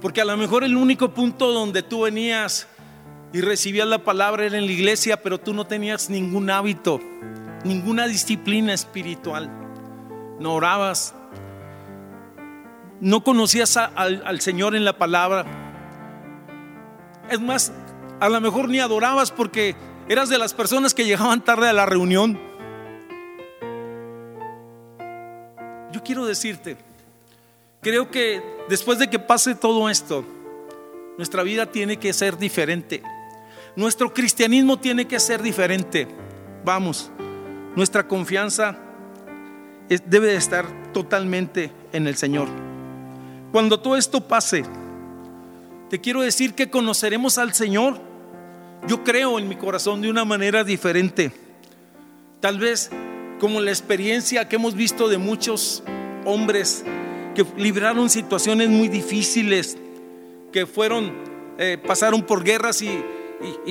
Porque 0.00 0.20
a 0.20 0.24
lo 0.24 0.36
mejor 0.36 0.64
el 0.64 0.76
único 0.76 1.12
punto 1.12 1.52
donde 1.52 1.82
tú 1.82 2.02
venías 2.02 2.68
y 3.32 3.40
recibías 3.40 3.86
la 3.86 4.04
palabra 4.04 4.44
era 4.44 4.58
en 4.58 4.66
la 4.66 4.72
iglesia, 4.72 5.22
pero 5.22 5.38
tú 5.38 5.52
no 5.52 5.66
tenías 5.66 6.08
ningún 6.08 6.50
hábito, 6.50 7.00
ninguna 7.64 8.06
disciplina 8.06 8.72
espiritual 8.72 9.50
no 10.38 10.54
orabas, 10.54 11.14
no 13.00 13.22
conocías 13.22 13.76
al, 13.76 14.22
al 14.24 14.40
Señor 14.40 14.74
en 14.74 14.84
la 14.84 14.96
palabra. 14.96 15.44
Es 17.30 17.40
más, 17.40 17.72
a 18.20 18.28
lo 18.28 18.40
mejor 18.40 18.68
ni 18.68 18.80
adorabas 18.80 19.30
porque 19.30 19.76
eras 20.08 20.28
de 20.28 20.38
las 20.38 20.54
personas 20.54 20.94
que 20.94 21.04
llegaban 21.04 21.44
tarde 21.44 21.68
a 21.68 21.72
la 21.72 21.86
reunión. 21.86 22.38
Yo 25.92 26.02
quiero 26.04 26.26
decirte, 26.26 26.76
creo 27.80 28.10
que 28.10 28.42
después 28.68 28.98
de 28.98 29.08
que 29.08 29.18
pase 29.18 29.54
todo 29.54 29.88
esto, 29.88 30.24
nuestra 31.16 31.42
vida 31.42 31.66
tiene 31.66 31.98
que 31.98 32.12
ser 32.12 32.38
diferente. 32.38 33.02
Nuestro 33.76 34.12
cristianismo 34.12 34.78
tiene 34.78 35.06
que 35.06 35.20
ser 35.20 35.42
diferente. 35.42 36.08
Vamos, 36.64 37.10
nuestra 37.76 38.06
confianza 38.06 38.78
debe 39.88 40.28
de 40.28 40.36
estar 40.36 40.66
totalmente 40.92 41.72
en 41.92 42.06
el 42.06 42.16
Señor. 42.16 42.48
Cuando 43.52 43.80
todo 43.80 43.96
esto 43.96 44.26
pase, 44.26 44.64
te 45.88 46.00
quiero 46.00 46.20
decir 46.20 46.54
que 46.54 46.70
conoceremos 46.70 47.38
al 47.38 47.54
Señor. 47.54 48.00
Yo 48.86 49.02
creo 49.04 49.38
en 49.38 49.48
mi 49.48 49.56
corazón 49.56 50.02
de 50.02 50.10
una 50.10 50.24
manera 50.24 50.64
diferente. 50.64 51.32
Tal 52.40 52.58
vez 52.58 52.90
como 53.40 53.60
la 53.60 53.70
experiencia 53.70 54.48
que 54.48 54.56
hemos 54.56 54.74
visto 54.74 55.08
de 55.08 55.18
muchos 55.18 55.82
hombres 56.24 56.84
que 57.38 57.62
libraron 57.62 58.10
situaciones 58.10 58.68
muy 58.68 58.88
difíciles, 58.88 59.78
que 60.52 60.66
fueron, 60.66 61.12
eh, 61.56 61.78
pasaron 61.78 62.22
por 62.22 62.42
guerras 62.42 62.82
y, 62.82 63.04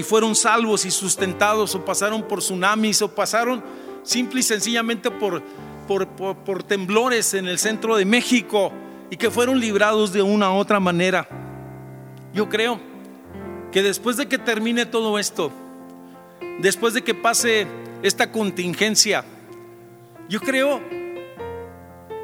fueron 0.04 0.36
salvos 0.36 0.86
y 0.86 0.92
sustentados, 0.92 1.76
o 1.76 1.84
pasaron 1.84 2.24
por 2.24 2.40
tsunamis, 2.40 3.02
o 3.02 3.14
pasaron 3.14 3.62
simple 4.04 4.40
y 4.40 4.44
sencillamente 4.44 5.12
por 5.12 5.44
por, 5.88 6.64
temblores 6.64 7.34
en 7.34 7.48
el 7.48 7.58
centro 7.58 7.96
de 7.96 8.06
México 8.06 8.72
y 9.10 9.18
que 9.18 9.32
fueron 9.32 9.60
librados 9.60 10.12
de 10.12 10.22
una 10.22 10.52
u 10.52 10.56
otra 10.56 10.80
manera. 10.80 11.28
Yo 12.34 12.50
creo 12.50 12.80
que 13.72 13.82
después 13.82 14.18
de 14.18 14.28
que 14.28 14.38
termine 14.38 14.86
todo 14.86 15.18
esto, 15.18 15.52
después 16.60 16.94
de 16.94 17.04
que 17.04 17.14
pase 17.14 17.68
esta 18.04 18.32
contingencia, 18.32 19.24
yo 20.30 20.40
creo 20.40 20.82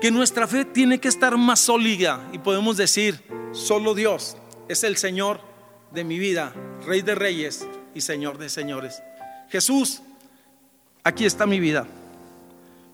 que 0.03 0.11
nuestra 0.11 0.47
fe 0.47 0.65
tiene 0.65 0.99
que 0.99 1.07
estar 1.07 1.37
más 1.37 1.61
sólida 1.61 2.29
y 2.31 2.37
podemos 2.37 2.75
decir, 2.77 3.23
solo 3.53 3.95
Dios 3.95 4.35
es 4.67 4.83
el 4.83 4.97
Señor 4.97 5.39
de 5.93 6.03
mi 6.03 6.19
vida, 6.19 6.53
Rey 6.85 7.01
de 7.01 7.15
Reyes 7.15 7.65
y 7.95 8.01
Señor 8.01 8.37
de 8.37 8.49
Señores. 8.49 9.01
Jesús, 9.49 10.01
aquí 11.03 11.25
está 11.25 11.45
mi 11.45 11.59
vida 11.59 11.87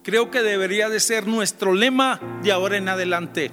creo 0.09 0.31
que 0.31 0.41
debería 0.41 0.89
de 0.89 0.99
ser 0.99 1.27
nuestro 1.27 1.73
lema 1.73 2.19
de 2.41 2.51
ahora 2.51 2.77
en 2.77 2.89
adelante. 2.89 3.51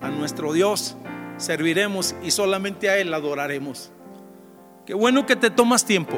A 0.00 0.08
nuestro 0.08 0.52
Dios 0.52 0.96
serviremos 1.36 2.14
y 2.22 2.30
solamente 2.30 2.88
a 2.88 2.96
Él 2.98 3.12
adoraremos. 3.12 3.90
Qué 4.86 4.94
bueno 4.94 5.26
que 5.26 5.34
te 5.34 5.50
tomas 5.50 5.84
tiempo 5.84 6.16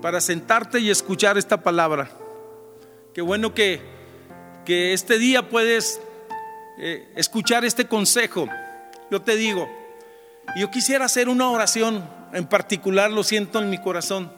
para 0.00 0.20
sentarte 0.20 0.78
y 0.78 0.88
escuchar 0.88 1.36
esta 1.36 1.64
palabra. 1.64 2.10
Qué 3.12 3.22
bueno 3.22 3.54
que, 3.54 3.82
que 4.64 4.92
este 4.92 5.18
día 5.18 5.48
puedes 5.48 6.00
eh, 6.78 7.12
escuchar 7.16 7.64
este 7.64 7.86
consejo. 7.86 8.48
Yo 9.10 9.22
te 9.22 9.36
digo, 9.36 9.68
yo 10.56 10.70
quisiera 10.70 11.04
hacer 11.04 11.28
una 11.28 11.50
oración 11.50 12.08
en 12.32 12.46
particular, 12.46 13.10
lo 13.10 13.22
siento 13.24 13.58
en 13.58 13.70
mi 13.70 13.78
corazón, 13.78 14.32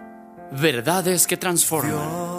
Verdades 0.52 1.26
que 1.26 1.38
transforman. 1.38 2.35